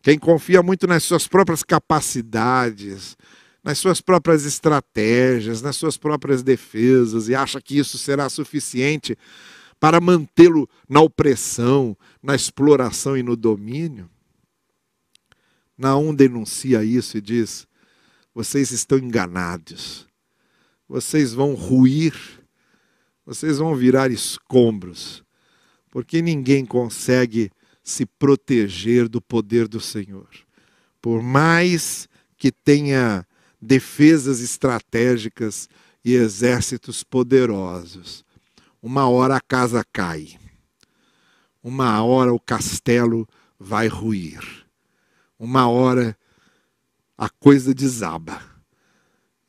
Quem 0.04 0.20
confia 0.20 0.62
muito 0.62 0.86
nas 0.86 1.04
suas 1.04 1.28
próprias 1.28 1.64
capacidades, 1.64 3.16
nas 3.64 3.78
suas 3.78 4.02
próprias 4.02 4.46
estratégias, 4.46 5.62
nas 5.62 5.78
suas 5.78 5.96
próprias 5.96 6.44
defesas 6.44 7.30
e 7.30 7.36
acha 7.36 7.62
que 7.62 7.78
isso 7.78 7.98
será 7.98 8.28
suficiente 8.28 9.18
para 9.80 10.02
mantê-lo 10.02 10.70
na 10.90 11.00
opressão, 11.00 11.98
na 12.22 12.36
exploração 12.36 13.16
e 13.16 13.24
no 13.24 13.38
domínio. 13.38 14.10
Naum 15.78 16.14
denuncia 16.14 16.84
isso 16.84 17.18
e 17.18 17.22
diz: 17.22 17.66
vocês 18.36 18.72
estão 18.72 18.98
enganados. 18.98 20.06
Vocês 20.88 21.34
vão 21.34 21.54
ruir, 21.54 22.14
vocês 23.26 23.60
vão 23.60 23.74
virar 23.74 24.12
escombros, 24.12 25.24
porque 25.92 26.22
ninguém 26.22 26.66
consegue 26.66 27.52
se 27.84 28.06
proteger 28.06 29.10
do 29.10 29.22
poder 29.22 29.68
do 29.68 29.82
Senhor. 29.82 30.30
Por 31.02 31.22
mais 31.22 32.08
que 32.38 32.52
tenha 32.52 33.28
defesas 33.62 34.40
estratégicas 34.40 35.70
e 36.04 36.14
exércitos 36.14 37.04
poderosos, 37.04 38.24
uma 38.82 39.08
hora 39.08 39.36
a 39.36 39.42
casa 39.42 39.86
cai, 39.92 40.40
uma 41.62 42.02
hora 42.04 42.34
o 42.34 42.40
castelo 42.40 43.28
vai 43.60 43.88
ruir, 43.88 44.66
uma 45.38 45.68
hora 45.70 46.18
a 47.18 47.30
coisa 47.30 47.74
desaba. 47.74 48.42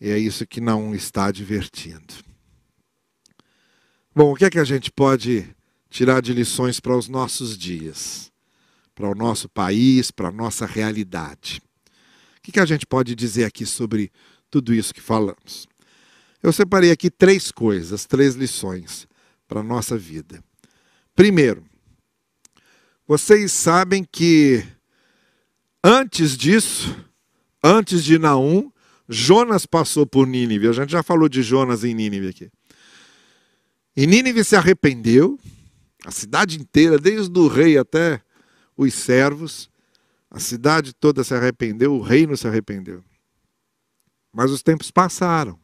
E 0.01 0.11
é 0.11 0.19
isso 0.19 0.47
que 0.47 0.61
não 0.61 0.95
está 0.95 1.27
advertindo. 1.27 2.13
Bom, 4.15 4.33
o 4.33 4.37
que 4.37 4.45
é 4.45 4.51
que 4.51 4.59
a 4.59 4.65
gente 4.65 4.91
pode 4.91 5.49
tirar 5.93 6.21
de 6.21 6.33
lições 6.33 6.81
para 6.81 6.97
os 6.97 7.09
nossos 7.09 7.57
dias, 7.57 8.33
para 8.95 9.09
o 9.09 9.15
nosso 9.15 9.49
país, 9.49 10.11
para 10.11 10.29
a 10.29 10.33
nossa 10.33 10.67
realidade? 10.67 11.63
O 12.39 12.43
que, 12.43 12.53
que 12.53 12.61
a 12.61 12.67
gente 12.67 12.87
pode 12.87 13.15
dizer 13.15 13.45
aqui 13.45 13.65
sobre 13.65 14.11
tudo 14.51 14.75
isso 14.75 14.93
que 14.93 15.01
falamos? 15.01 15.69
Eu 16.43 16.53
separei 16.53 16.91
aqui 16.91 17.09
três 17.09 17.53
coisas, 17.53 18.05
três 18.05 18.35
lições 18.35 19.07
para 19.47 19.61
a 19.61 19.63
nossa 19.63 19.97
vida. 19.97 20.43
Primeiro, 21.15 21.65
vocês 23.07 23.53
sabem 23.53 24.05
que 24.11 24.67
antes 25.85 26.37
disso, 26.37 26.97
Antes 27.63 28.03
de 28.03 28.19
Naum, 28.19 28.73
Jonas 29.09 29.67
passou 29.67 30.05
por 30.05 30.27
Nínive. 30.27 30.67
A 30.67 30.73
gente 30.73 30.91
já 30.91 31.03
falou 31.03 31.29
de 31.29 31.43
Jonas 31.43 31.85
em 31.85 31.95
Nínive 31.95 32.29
aqui. 32.29 32.51
E 33.97 34.07
Nínive 34.07 34.43
se 34.43 34.57
arrependeu, 34.57 35.39
a 36.05 36.11
cidade 36.11 36.61
inteira, 36.61 36.99
desde 36.99 37.39
o 37.39 37.49
rei 37.49 37.79
até 37.79 38.21
os 38.77 38.93
servos, 38.95 39.71
a 40.31 40.41
cidade 40.41 40.93
toda 40.93 41.23
se 41.23 41.35
arrependeu, 41.35 41.95
o 41.95 42.01
reino 42.01 42.37
se 42.37 42.47
arrependeu. 42.49 43.05
Mas 44.33 44.51
os 44.51 44.63
tempos 44.63 44.91
passaram. 44.91 45.59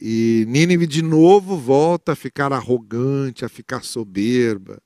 E 0.00 0.44
Nínive 0.48 0.86
de 0.86 1.02
novo 1.02 1.56
volta 1.56 2.12
a 2.12 2.16
ficar 2.16 2.52
arrogante, 2.52 3.44
a 3.44 3.48
ficar 3.48 3.82
soberba. 3.82 4.80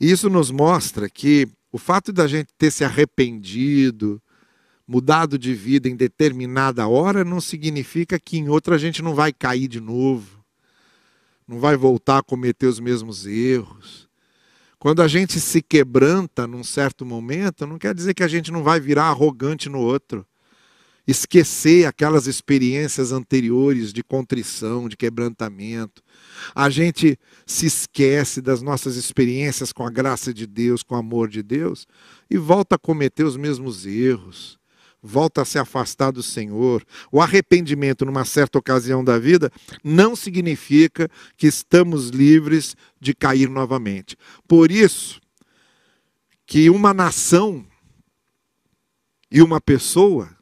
Isso 0.00 0.30
nos 0.30 0.50
mostra 0.50 1.10
que 1.10 1.46
o 1.70 1.76
fato 1.76 2.12
da 2.12 2.26
gente 2.26 2.54
ter 2.56 2.70
se 2.70 2.84
arrependido, 2.84 4.20
mudado 4.88 5.38
de 5.38 5.54
vida 5.54 5.88
em 5.88 5.94
determinada 5.94 6.88
hora, 6.88 7.22
não 7.22 7.40
significa 7.40 8.18
que 8.18 8.38
em 8.38 8.48
outra 8.48 8.74
a 8.76 8.78
gente 8.78 9.02
não 9.02 9.14
vai 9.14 9.32
cair 9.32 9.68
de 9.68 9.80
novo, 9.80 10.39
não 11.50 11.58
vai 11.58 11.76
voltar 11.76 12.18
a 12.18 12.22
cometer 12.22 12.66
os 12.66 12.78
mesmos 12.78 13.26
erros. 13.26 14.08
Quando 14.78 15.02
a 15.02 15.08
gente 15.08 15.40
se 15.40 15.60
quebranta 15.60 16.46
num 16.46 16.62
certo 16.62 17.04
momento, 17.04 17.66
não 17.66 17.76
quer 17.76 17.92
dizer 17.92 18.14
que 18.14 18.22
a 18.22 18.28
gente 18.28 18.52
não 18.52 18.62
vai 18.62 18.78
virar 18.78 19.06
arrogante 19.06 19.68
no 19.68 19.80
outro. 19.80 20.24
Esquecer 21.08 21.86
aquelas 21.86 22.28
experiências 22.28 23.10
anteriores 23.10 23.92
de 23.92 24.00
contrição, 24.04 24.88
de 24.88 24.96
quebrantamento. 24.96 26.04
A 26.54 26.70
gente 26.70 27.18
se 27.44 27.66
esquece 27.66 28.40
das 28.40 28.62
nossas 28.62 28.94
experiências 28.94 29.72
com 29.72 29.84
a 29.84 29.90
graça 29.90 30.32
de 30.32 30.46
Deus, 30.46 30.84
com 30.84 30.94
o 30.94 30.98
amor 30.98 31.28
de 31.28 31.42
Deus, 31.42 31.84
e 32.30 32.38
volta 32.38 32.76
a 32.76 32.78
cometer 32.78 33.24
os 33.24 33.36
mesmos 33.36 33.86
erros 33.86 34.59
volta 35.02 35.42
a 35.42 35.44
se 35.44 35.58
afastar 35.58 36.10
do 36.10 36.22
Senhor. 36.22 36.84
O 37.10 37.20
arrependimento, 37.20 38.04
numa 38.04 38.24
certa 38.24 38.58
ocasião 38.58 39.02
da 39.02 39.18
vida, 39.18 39.50
não 39.82 40.14
significa 40.14 41.08
que 41.36 41.46
estamos 41.46 42.08
livres 42.08 42.76
de 43.00 43.14
cair 43.14 43.48
novamente. 43.48 44.16
Por 44.46 44.70
isso, 44.70 45.20
que 46.46 46.68
uma 46.68 46.92
nação 46.92 47.64
e 49.30 49.40
uma 49.40 49.60
pessoa 49.60 50.36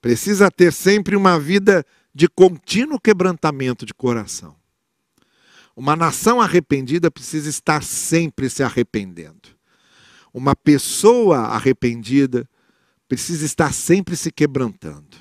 precisa 0.00 0.50
ter 0.50 0.72
sempre 0.72 1.16
uma 1.16 1.38
vida 1.38 1.84
de 2.14 2.28
contínuo 2.28 3.00
quebrantamento 3.00 3.86
de 3.86 3.94
coração. 3.94 4.56
Uma 5.74 5.96
nação 5.96 6.40
arrependida 6.40 7.10
precisa 7.10 7.48
estar 7.48 7.82
sempre 7.82 8.50
se 8.50 8.62
arrependendo. 8.62 9.48
Uma 10.32 10.54
pessoa 10.54 11.38
arrependida 11.38 12.48
precisa 13.10 13.44
estar 13.44 13.74
sempre 13.74 14.14
se 14.14 14.30
quebrantando. 14.30 15.16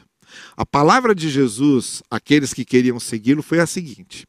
A 0.55 0.63
palavra 0.63 1.15
de 1.15 1.27
Jesus, 1.27 2.03
aqueles 2.07 2.53
que 2.53 2.63
queriam 2.63 2.99
segui-lo, 2.99 3.41
foi 3.41 3.59
a 3.59 3.65
seguinte: 3.65 4.27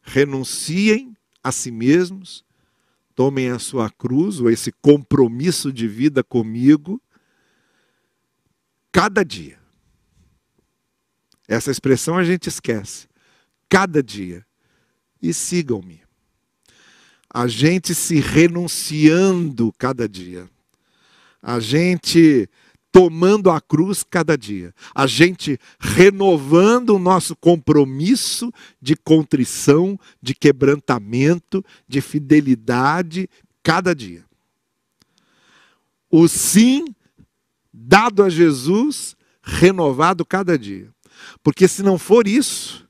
renunciem 0.00 1.16
a 1.42 1.50
si 1.50 1.72
mesmos, 1.72 2.44
tomem 3.16 3.50
a 3.50 3.58
sua 3.58 3.90
cruz, 3.90 4.38
ou 4.38 4.48
esse 4.48 4.70
compromisso 4.70 5.72
de 5.72 5.88
vida 5.88 6.22
comigo, 6.22 7.02
cada 8.92 9.24
dia. 9.24 9.58
Essa 11.48 11.72
expressão 11.72 12.16
a 12.16 12.22
gente 12.22 12.46
esquece. 12.46 13.08
Cada 13.68 14.00
dia. 14.00 14.46
E 15.20 15.34
sigam-me. 15.34 16.00
A 17.28 17.48
gente 17.48 17.92
se 17.92 18.20
renunciando 18.20 19.72
cada 19.76 20.08
dia 20.08 20.48
a 21.42 21.58
gente 21.58 22.48
tomando 22.92 23.50
a 23.50 23.58
cruz 23.58 24.04
cada 24.04 24.36
dia, 24.36 24.74
a 24.94 25.06
gente 25.06 25.58
renovando 25.80 26.90
o 26.90 26.98
nosso 26.98 27.34
compromisso 27.34 28.52
de 28.80 28.94
contrição, 28.94 29.98
de 30.20 30.34
quebrantamento, 30.34 31.64
de 31.88 32.02
fidelidade 32.02 33.28
cada 33.62 33.94
dia. 33.94 34.22
O 36.10 36.28
sim 36.28 36.84
dado 37.72 38.22
a 38.22 38.28
Jesus, 38.28 39.16
renovado 39.42 40.24
cada 40.26 40.58
dia. 40.58 40.90
Porque 41.42 41.66
se 41.66 41.82
não 41.82 41.98
for 41.98 42.28
isso, 42.28 42.86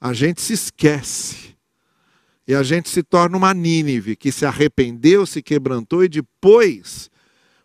a 0.00 0.14
gente 0.14 0.40
se 0.40 0.54
esquece. 0.54 1.56
E 2.46 2.54
a 2.54 2.62
gente 2.62 2.88
se 2.88 3.02
torna 3.02 3.36
uma 3.36 3.52
Nínive 3.52 4.16
que 4.16 4.32
se 4.32 4.46
arrependeu, 4.46 5.26
se 5.26 5.42
quebrantou 5.42 6.02
e 6.02 6.08
depois 6.08 7.10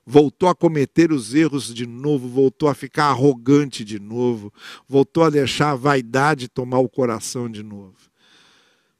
voltou 0.05 0.49
a 0.49 0.55
cometer 0.55 1.11
os 1.11 1.33
erros 1.33 1.73
de 1.73 1.85
novo, 1.85 2.27
voltou 2.27 2.69
a 2.69 2.73
ficar 2.73 3.05
arrogante 3.05 3.83
de 3.83 3.99
novo, 3.99 4.51
voltou 4.87 5.23
a 5.23 5.29
deixar 5.29 5.71
a 5.71 5.75
vaidade 5.75 6.47
tomar 6.47 6.79
o 6.79 6.89
coração 6.89 7.49
de 7.49 7.63
novo. 7.63 7.95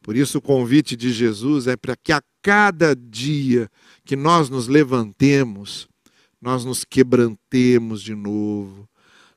Por 0.02 0.16
isso, 0.16 0.38
o 0.38 0.42
convite 0.42 0.96
de 0.96 1.12
Jesus 1.12 1.68
é 1.68 1.78
para 1.78 1.96
que 1.96 2.12
a 2.12 2.22
cada 2.42 2.94
dia 2.94 3.70
que 4.04 4.16
nós 4.16 4.50
nos 4.50 4.68
levantemos, 4.68 5.88
nós 6.42 6.66
nos 6.66 6.84
quebrantemos 6.84 8.02
de 8.02 8.14
novo, 8.14 8.88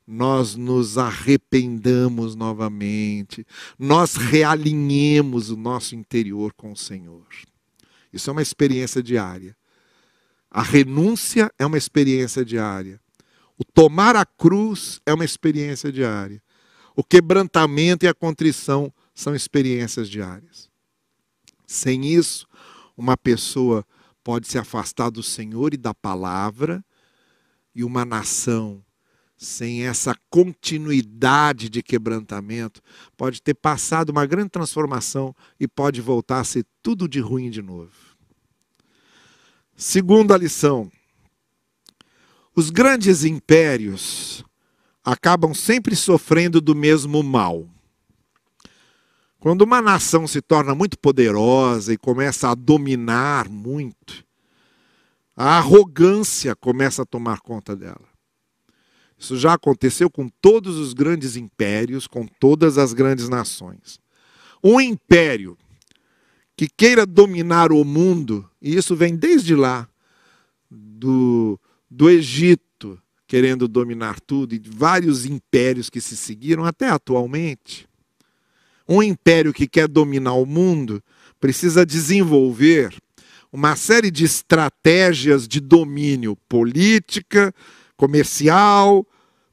nós 0.05 0.55
nos 0.55 0.97
arrependamos 0.97 2.35
novamente, 2.35 3.45
nós 3.77 4.15
realinhemos 4.15 5.49
o 5.49 5.57
nosso 5.57 5.95
interior 5.95 6.53
com 6.53 6.71
o 6.71 6.77
Senhor. 6.77 7.25
Isso 8.11 8.29
é 8.29 8.33
uma 8.33 8.41
experiência 8.41 9.03
diária. 9.03 9.56
A 10.49 10.61
renúncia 10.61 11.51
é 11.57 11.65
uma 11.65 11.77
experiência 11.77 12.43
diária. 12.43 12.99
O 13.57 13.63
tomar 13.63 14.15
a 14.15 14.25
cruz 14.25 15.01
é 15.05 15.13
uma 15.13 15.25
experiência 15.25 15.91
diária. 15.91 16.41
O 16.95 17.03
quebrantamento 17.03 18.05
e 18.05 18.07
a 18.07 18.13
contrição 18.13 18.93
são 19.13 19.35
experiências 19.35 20.09
diárias. 20.09 20.69
Sem 21.65 22.05
isso, 22.05 22.47
uma 22.95 23.17
pessoa 23.17 23.85
pode 24.23 24.47
se 24.47 24.57
afastar 24.57 25.09
do 25.09 25.21
Senhor 25.21 25.73
e 25.73 25.77
da 25.77 25.93
palavra, 25.93 26.83
e 27.73 27.83
uma 27.83 28.03
nação 28.03 28.83
sem 29.37 29.85
essa 29.85 30.15
continuidade 30.31 31.69
de 31.69 31.83
quebrantamento 31.83 32.81
pode 33.15 33.41
ter 33.41 33.53
passado 33.53 34.09
uma 34.09 34.25
grande 34.25 34.49
transformação 34.49 35.35
e 35.59 35.67
pode 35.67 36.01
voltar 36.01 36.39
a 36.39 36.43
ser 36.43 36.65
tudo 36.81 37.07
de 37.07 37.19
ruim 37.19 37.51
de 37.51 37.61
novo. 37.61 38.16
Segunda 39.79 40.35
lição: 40.35 40.91
os 42.55 42.71
grandes 42.71 43.23
impérios 43.23 44.43
acabam 45.05 45.53
sempre 45.53 45.95
sofrendo 45.95 46.59
do 46.59 46.73
mesmo 46.73 47.21
mal. 47.21 47.69
Quando 49.39 49.61
uma 49.61 49.79
nação 49.79 50.25
se 50.25 50.41
torna 50.41 50.73
muito 50.73 50.97
poderosa 50.97 51.93
e 51.93 51.97
começa 51.97 52.49
a 52.49 52.55
dominar 52.55 53.47
muito, 53.47 54.25
a 55.35 55.59
arrogância 55.59 56.55
começa 56.55 57.03
a 57.03 57.05
tomar 57.05 57.41
conta 57.41 57.75
dela. 57.75 58.09
Isso 59.15 59.37
já 59.37 59.53
aconteceu 59.53 60.09
com 60.09 60.27
todos 60.41 60.75
os 60.77 60.95
grandes 60.95 61.35
impérios, 61.35 62.07
com 62.07 62.25
todas 62.25 62.79
as 62.79 62.93
grandes 62.93 63.29
nações. 63.29 63.99
Um 64.63 64.81
império 64.81 65.55
que 66.57 66.67
queira 66.67 67.05
dominar 67.05 67.71
o 67.71 67.85
mundo, 67.85 68.49
e 68.59 68.75
isso 68.75 68.95
vem 68.95 69.15
desde 69.15 69.55
lá, 69.55 69.87
do, 70.69 71.59
do 71.89 72.09
Egito, 72.09 72.99
querendo 73.27 73.67
dominar 73.67 74.19
tudo, 74.19 74.55
e 74.55 74.59
vários 74.65 75.23
impérios 75.23 75.87
que 75.87 76.01
se 76.01 76.17
seguiram 76.17 76.65
até 76.65 76.89
atualmente. 76.89 77.87
Um 78.89 79.03
império 79.03 79.53
que 79.53 79.67
quer 79.67 79.87
dominar 79.87 80.33
o 80.33 80.47
mundo 80.47 81.03
precisa 81.39 81.85
desenvolver 81.85 82.91
uma 83.51 83.75
série 83.75 84.09
de 84.09 84.25
estratégias 84.25 85.47
de 85.47 85.59
domínio 85.59 86.35
política, 86.49 87.53
comercial, 87.95 89.05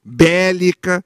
bélica. 0.02 1.04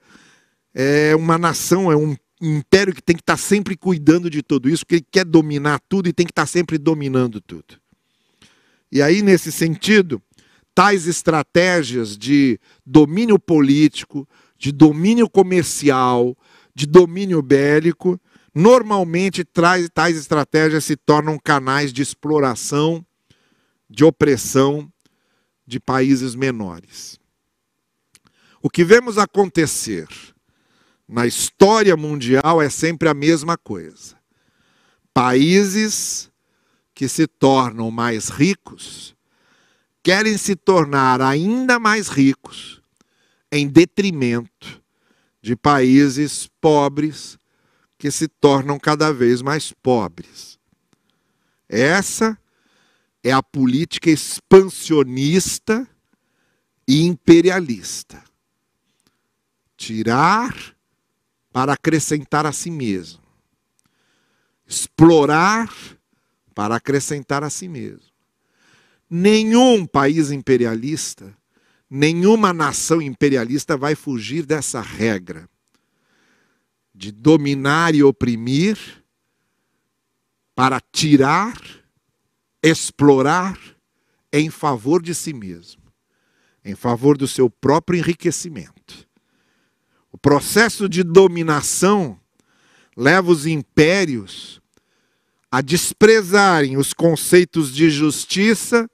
É 0.73 1.13
uma 1.15 1.37
nação, 1.37 1.91
é 1.91 1.95
um 1.97 2.15
império 2.41 2.93
que 2.93 3.01
tem 3.01 3.15
que 3.15 3.21
estar 3.21 3.37
sempre 3.37 3.75
cuidando 3.75 4.29
de 4.29 4.41
tudo 4.41 4.69
isso, 4.69 4.85
porque 4.85 4.95
ele 4.95 5.07
quer 5.11 5.25
dominar 5.25 5.79
tudo 5.89 6.07
e 6.07 6.13
tem 6.13 6.25
que 6.25 6.31
estar 6.31 6.45
sempre 6.45 6.77
dominando 6.77 7.41
tudo. 7.41 7.79
E 8.91 9.01
aí, 9.01 9.21
nesse 9.21 9.51
sentido, 9.51 10.21
tais 10.73 11.07
estratégias 11.07 12.17
de 12.17 12.59
domínio 12.85 13.37
político, 13.37 14.27
de 14.57 14.71
domínio 14.71 15.29
comercial, 15.29 16.37
de 16.73 16.85
domínio 16.85 17.41
bélico, 17.41 18.19
normalmente 18.53 19.43
tais 19.43 20.17
estratégias 20.17 20.85
se 20.85 20.95
tornam 20.95 21.37
canais 21.37 21.93
de 21.93 22.01
exploração, 22.01 23.05
de 23.89 24.03
opressão 24.03 24.91
de 25.67 25.79
países 25.79 26.33
menores. 26.33 27.19
O 28.61 28.69
que 28.69 28.83
vemos 28.83 29.17
acontecer 29.17 30.07
na 31.09 31.25
história 31.25 31.97
mundial 31.97 32.61
é 32.61 32.69
sempre 32.69 33.09
a 33.09 33.15
mesma 33.15 33.57
coisa. 33.57 34.15
Países 35.11 36.29
que 36.93 37.07
se 37.07 37.25
tornam 37.25 37.89
mais 37.89 38.29
ricos 38.29 39.15
querem 40.03 40.37
se 40.37 40.55
tornar 40.55 41.19
ainda 41.19 41.79
mais 41.79 42.09
ricos 42.09 42.79
em 43.51 43.67
detrimento 43.67 44.81
de 45.41 45.55
países 45.55 46.47
pobres 46.61 47.39
que 47.97 48.11
se 48.11 48.27
tornam 48.27 48.77
cada 48.77 49.11
vez 49.11 49.41
mais 49.41 49.73
pobres. 49.73 50.59
Essa 51.67 52.37
é 53.23 53.31
a 53.31 53.41
política 53.41 54.11
expansionista 54.11 55.87
e 56.87 57.01
imperialista 57.01 58.23
tirar 59.75 60.78
para 61.51 61.73
acrescentar 61.73 62.45
a 62.45 62.51
si 62.51 62.69
mesmo, 62.69 63.21
explorar 64.67 65.69
para 66.53 66.75
acrescentar 66.75 67.43
a 67.43 67.49
si 67.49 67.67
mesmo. 67.67 68.11
Nenhum 69.09 69.85
país 69.85 70.29
imperialista, 70.29 71.35
nenhuma 71.89 72.53
nação 72.53 73.01
imperialista 73.01 73.75
vai 73.75 73.95
fugir 73.95 74.45
dessa 74.45 74.81
regra 74.81 75.49
de 76.93 77.11
dominar 77.11 77.95
e 77.95 78.03
oprimir 78.03 78.77
para 80.53 80.79
tirar, 80.91 81.57
explorar 82.61 83.57
em 84.31 84.49
favor 84.49 85.01
de 85.01 85.15
si 85.15 85.33
mesmo, 85.33 85.81
em 86.63 86.75
favor 86.75 87.17
do 87.17 87.27
seu 87.27 87.49
próprio 87.49 87.97
enriquecimento. 87.97 89.08
O 90.11 90.17
processo 90.17 90.89
de 90.89 91.03
dominação 91.03 92.19
leva 92.95 93.31
os 93.31 93.45
impérios 93.45 94.59
a 95.51 95.61
desprezarem 95.61 96.77
os 96.77 96.93
conceitos 96.93 97.73
de 97.73 97.89
justiça 97.89 98.89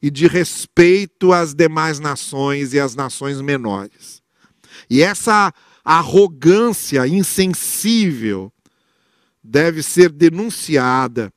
e 0.00 0.10
de 0.10 0.26
respeito 0.26 1.32
às 1.32 1.54
demais 1.54 2.00
nações 2.00 2.72
e 2.72 2.80
às 2.80 2.94
nações 2.94 3.40
menores. 3.40 4.22
E 4.88 5.02
essa 5.02 5.52
arrogância 5.84 7.06
insensível 7.06 8.52
deve 9.42 9.82
ser 9.82 10.10
denunciada 10.10 11.32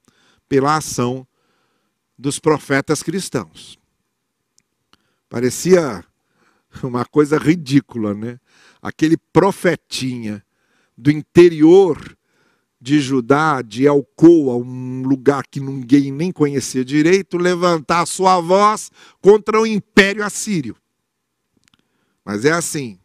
pela 0.47 0.77
ação 0.77 1.27
dos 2.17 2.39
profetas 2.39 3.03
cristãos. 3.03 3.77
Parecia 5.27 6.03
uma 6.83 7.05
coisa 7.05 7.37
ridícula, 7.37 8.13
né? 8.13 8.39
Aquele 8.85 9.17
profetinha 9.17 10.45
do 10.95 11.09
interior 11.09 12.15
de 12.79 12.99
Judá, 12.99 13.63
de 13.63 13.87
Alcoa, 13.87 14.57
um 14.57 15.01
lugar 15.01 15.47
que 15.47 15.59
ninguém 15.59 16.11
nem 16.11 16.31
conhecia 16.31 16.85
direito, 16.85 17.35
levantar 17.35 18.01
a 18.01 18.05
sua 18.05 18.39
voz 18.39 18.91
contra 19.19 19.59
o 19.59 19.65
império 19.65 20.23
assírio. 20.23 20.75
Mas 22.23 22.45
é 22.45 22.51
assim. 22.51 22.99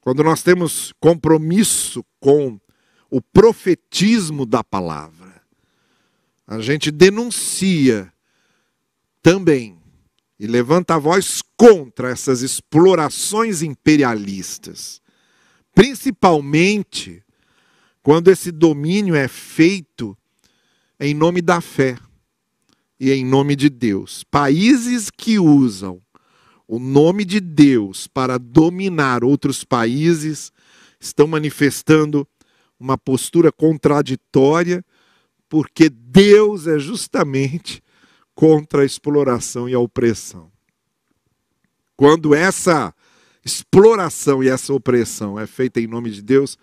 Quando 0.00 0.24
nós 0.24 0.42
temos 0.42 0.92
compromisso 0.98 2.04
com 2.18 2.58
o 3.08 3.22
profetismo 3.22 4.44
da 4.44 4.64
palavra, 4.64 5.40
a 6.44 6.60
gente 6.60 6.90
denuncia 6.90 8.12
também 9.22 9.77
e 10.38 10.46
levanta 10.46 10.94
a 10.94 10.98
voz 10.98 11.42
contra 11.56 12.10
essas 12.10 12.42
explorações 12.42 13.62
imperialistas, 13.62 15.02
principalmente 15.74 17.22
quando 18.02 18.28
esse 18.28 18.52
domínio 18.52 19.14
é 19.14 19.26
feito 19.26 20.16
em 21.00 21.12
nome 21.12 21.42
da 21.42 21.60
fé 21.60 21.98
e 22.98 23.10
em 23.10 23.24
nome 23.24 23.56
de 23.56 23.68
Deus. 23.68 24.24
Países 24.24 25.10
que 25.10 25.38
usam 25.38 26.00
o 26.66 26.78
nome 26.78 27.24
de 27.24 27.40
Deus 27.40 28.06
para 28.06 28.38
dominar 28.38 29.24
outros 29.24 29.64
países 29.64 30.52
estão 31.00 31.26
manifestando 31.26 32.26
uma 32.78 32.96
postura 32.96 33.50
contraditória, 33.50 34.84
porque 35.48 35.88
Deus 35.88 36.66
é 36.66 36.78
justamente 36.78 37.82
contra 38.38 38.82
a 38.82 38.84
exploração 38.84 39.68
e 39.68 39.74
a 39.74 39.80
opressão. 39.80 40.48
Quando 41.96 42.36
essa 42.36 42.94
exploração 43.44 44.44
e 44.44 44.48
essa 44.48 44.72
opressão 44.72 45.40
é 45.40 45.44
feita 45.44 45.80
em 45.80 45.88
nome 45.88 46.08
de 46.08 46.22
Deus, 46.22 46.56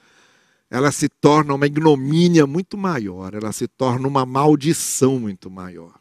ela 0.70 0.90
se 0.90 1.10
torna 1.10 1.54
uma 1.54 1.66
ignomínia 1.66 2.48
muito 2.48 2.78
maior, 2.78 3.34
ela 3.34 3.52
se 3.52 3.68
torna 3.68 4.08
uma 4.08 4.26
maldição 4.26 5.20
muito 5.20 5.52
maior. 5.52 6.00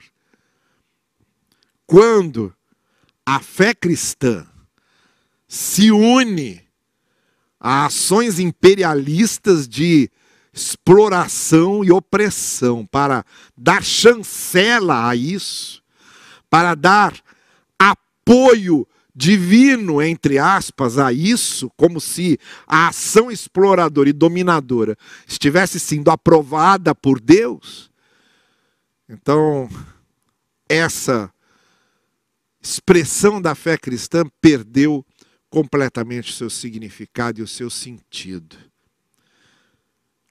Quando 1.84 2.54
a 3.26 3.40
fé 3.40 3.74
cristã 3.74 4.46
se 5.48 5.90
une 5.90 6.62
a 7.58 7.86
ações 7.86 8.38
imperialistas 8.38 9.66
de 9.66 10.08
exploração 10.54 11.84
e 11.84 11.90
opressão, 11.90 12.86
para 12.86 13.24
dar 13.56 13.82
chancela 13.82 15.08
a 15.08 15.16
isso, 15.16 15.82
para 16.48 16.76
dar 16.76 17.12
apoio 17.78 18.86
divino, 19.14 20.02
entre 20.02 20.38
aspas, 20.38 20.98
a 20.98 21.12
isso, 21.12 21.70
como 21.76 22.00
se 22.00 22.38
a 22.66 22.88
ação 22.88 23.30
exploradora 23.30 24.08
e 24.08 24.12
dominadora 24.12 24.96
estivesse 25.26 25.78
sendo 25.78 26.10
aprovada 26.10 26.94
por 26.94 27.20
Deus, 27.20 27.90
Então, 29.06 29.68
essa 30.66 31.30
expressão 32.60 33.40
da 33.40 33.54
fé 33.54 33.76
cristã 33.76 34.24
perdeu 34.40 35.04
completamente 35.50 36.30
o 36.30 36.34
seu 36.34 36.48
significado 36.48 37.38
e 37.38 37.42
o 37.42 37.46
seu 37.46 37.68
sentido. 37.68 38.56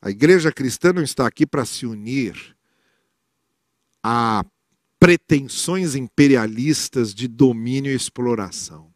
A 0.03 0.09
igreja 0.09 0.51
cristã 0.51 0.91
não 0.91 1.01
está 1.01 1.25
aqui 1.25 1.45
para 1.45 1.63
se 1.63 1.85
unir 1.85 2.57
a 4.03 4.43
pretensões 4.99 5.95
imperialistas 5.95 7.13
de 7.13 7.25
domínio 7.25 7.89
e 7.89 7.95
exploração. 7.95 8.93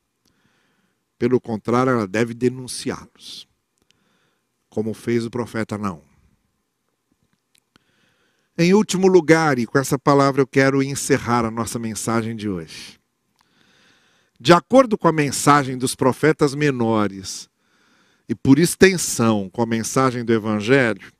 Pelo 1.18 1.40
contrário, 1.40 1.94
ela 1.94 2.06
deve 2.06 2.34
denunciá-los, 2.34 3.48
como 4.70 4.94
fez 4.94 5.26
o 5.26 5.30
profeta 5.30 5.78
Naum. 5.78 6.04
Em 8.58 8.74
último 8.74 9.08
lugar, 9.08 9.58
e 9.60 9.66
com 9.66 9.80
essa 9.80 9.98
palavra 9.98 10.42
eu 10.42 10.48
quero 10.48 10.84
encerrar 10.84 11.46
a 11.46 11.52
nossa 11.52 11.80
mensagem 11.80 12.36
de 12.36 12.50
hoje. 12.50 13.00
De 14.38 14.52
acordo 14.52 14.98
com 14.98 15.08
a 15.08 15.14
mensagem 15.14 15.78
dos 15.78 15.96
profetas 15.96 16.54
menores, 16.54 17.50
e 18.28 18.36
por 18.36 18.60
extensão 18.60 19.50
com 19.50 19.62
a 19.62 19.66
mensagem 19.66 20.24
do 20.24 20.34
Evangelho, 20.34 21.12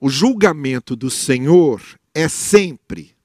o 0.00 0.08
julgamento 0.08 0.94
do 0.94 1.10
Senhor 1.10 1.82
é 2.14 2.28
sempre, 2.28 3.16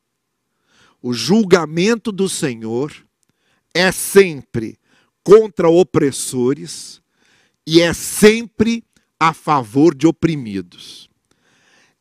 o 1.01 1.13
julgamento 1.13 2.11
do 2.11 2.27
Senhor 2.27 2.93
é 3.73 3.91
sempre 3.91 4.79
contra 5.23 5.69
opressores 5.69 7.01
e 7.65 7.82
é 7.82 7.93
sempre 7.93 8.84
a 9.19 9.34
favor 9.34 9.93
de 9.93 10.07
oprimidos 10.07 11.11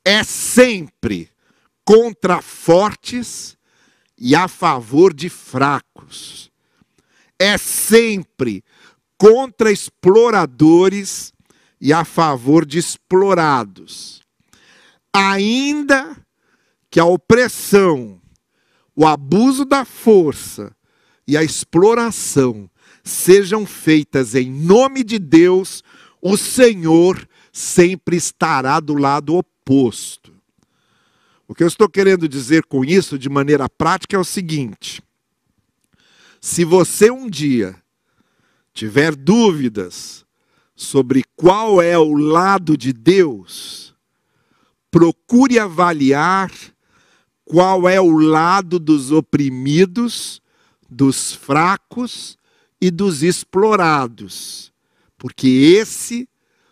é 0.05 0.24
sempre 0.24 1.31
contra 1.85 2.41
fortes 2.41 3.57
e 4.18 4.35
a 4.35 4.49
favor 4.49 5.12
de 5.14 5.28
fracos. 5.28 6.51
É 7.39 7.57
sempre 7.57 8.62
contra 9.21 9.71
exploradores 9.71 11.31
e 11.79 11.93
a 11.93 12.07
favor 12.07 12.64
de 12.64 12.79
explorados. 12.79 14.23
Ainda 15.12 16.16
que 16.91 16.99
a 16.99 17.05
opressão, 17.05 18.18
o 18.97 19.07
abuso 19.07 19.66
da 19.66 19.85
força 19.85 20.75
e 21.27 21.37
a 21.37 21.45
exploração 21.45 22.71
sejam 23.05 23.66
feitas 23.66 24.35
em 24.35 24.51
nome 24.51 25.05
de 25.05 25.18
Deus, 25.18 25.85
o 26.23 26.35
Senhor 26.39 27.29
sempre 27.53 28.16
estará 28.16 28.81
do 28.81 28.95
lado 28.95 29.37
oposto. 29.37 30.33
O 31.47 31.55
que 31.55 31.62
eu 31.62 31.68
estou 31.68 31.91
querendo 31.91 32.27
dizer 32.27 32.64
com 32.64 32.83
isso, 32.83 33.18
de 33.18 33.29
maneira 33.29 33.68
prática, 33.68 34.16
é 34.16 34.18
o 34.18 34.25
seguinte: 34.25 35.03
se 36.41 36.64
você 36.64 37.11
um 37.11 37.29
dia 37.29 37.77
tiver 38.81 39.14
dúvidas 39.14 40.24
sobre 40.74 41.22
qual 41.37 41.83
é 41.83 41.99
o 41.99 42.14
lado 42.14 42.78
de 42.78 42.95
Deus, 42.95 43.95
procure 44.91 45.59
avaliar 45.59 46.51
qual 47.45 47.87
é 47.87 48.01
o 48.01 48.18
lado 48.18 48.78
dos 48.78 49.12
oprimidos, 49.12 50.41
dos 50.89 51.35
fracos 51.35 52.39
e 52.81 52.91
dos 52.91 53.22
explorados, 53.22 54.72
porque 55.18 55.47
esse 55.78 56.26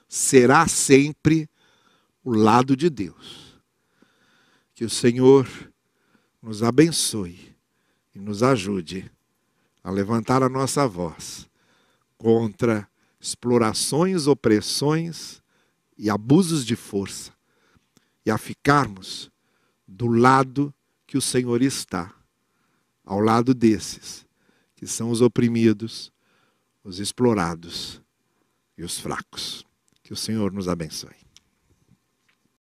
será 0.08 0.66
sempre 0.66 1.46
o 2.24 2.32
lado 2.32 2.74
de 2.74 2.88
Deus. 2.88 3.60
Que 4.74 4.82
o 4.82 4.88
Senhor 4.88 5.46
nos 6.40 6.62
abençoe 6.62 7.54
e 8.14 8.18
nos 8.18 8.42
ajude 8.42 9.10
a 9.84 9.90
levantar 9.90 10.42
a 10.42 10.48
nossa 10.48 10.88
voz 10.88 11.46
contra 12.18 12.86
explorações, 13.20 14.26
opressões 14.26 15.42
e 15.96 16.10
abusos 16.10 16.66
de 16.66 16.76
força 16.76 17.32
e 18.26 18.30
a 18.30 18.36
ficarmos 18.36 19.30
do 19.86 20.06
lado 20.06 20.74
que 21.06 21.16
o 21.16 21.22
Senhor 21.22 21.62
está, 21.62 22.12
ao 23.04 23.20
lado 23.20 23.54
desses 23.54 24.26
que 24.78 24.86
são 24.86 25.10
os 25.10 25.20
oprimidos, 25.20 26.12
os 26.84 27.00
explorados 27.00 28.00
e 28.76 28.84
os 28.84 28.96
fracos. 29.00 29.66
Que 30.04 30.12
o 30.12 30.16
Senhor 30.16 30.52
nos 30.52 30.68
abençoe. 30.68 31.27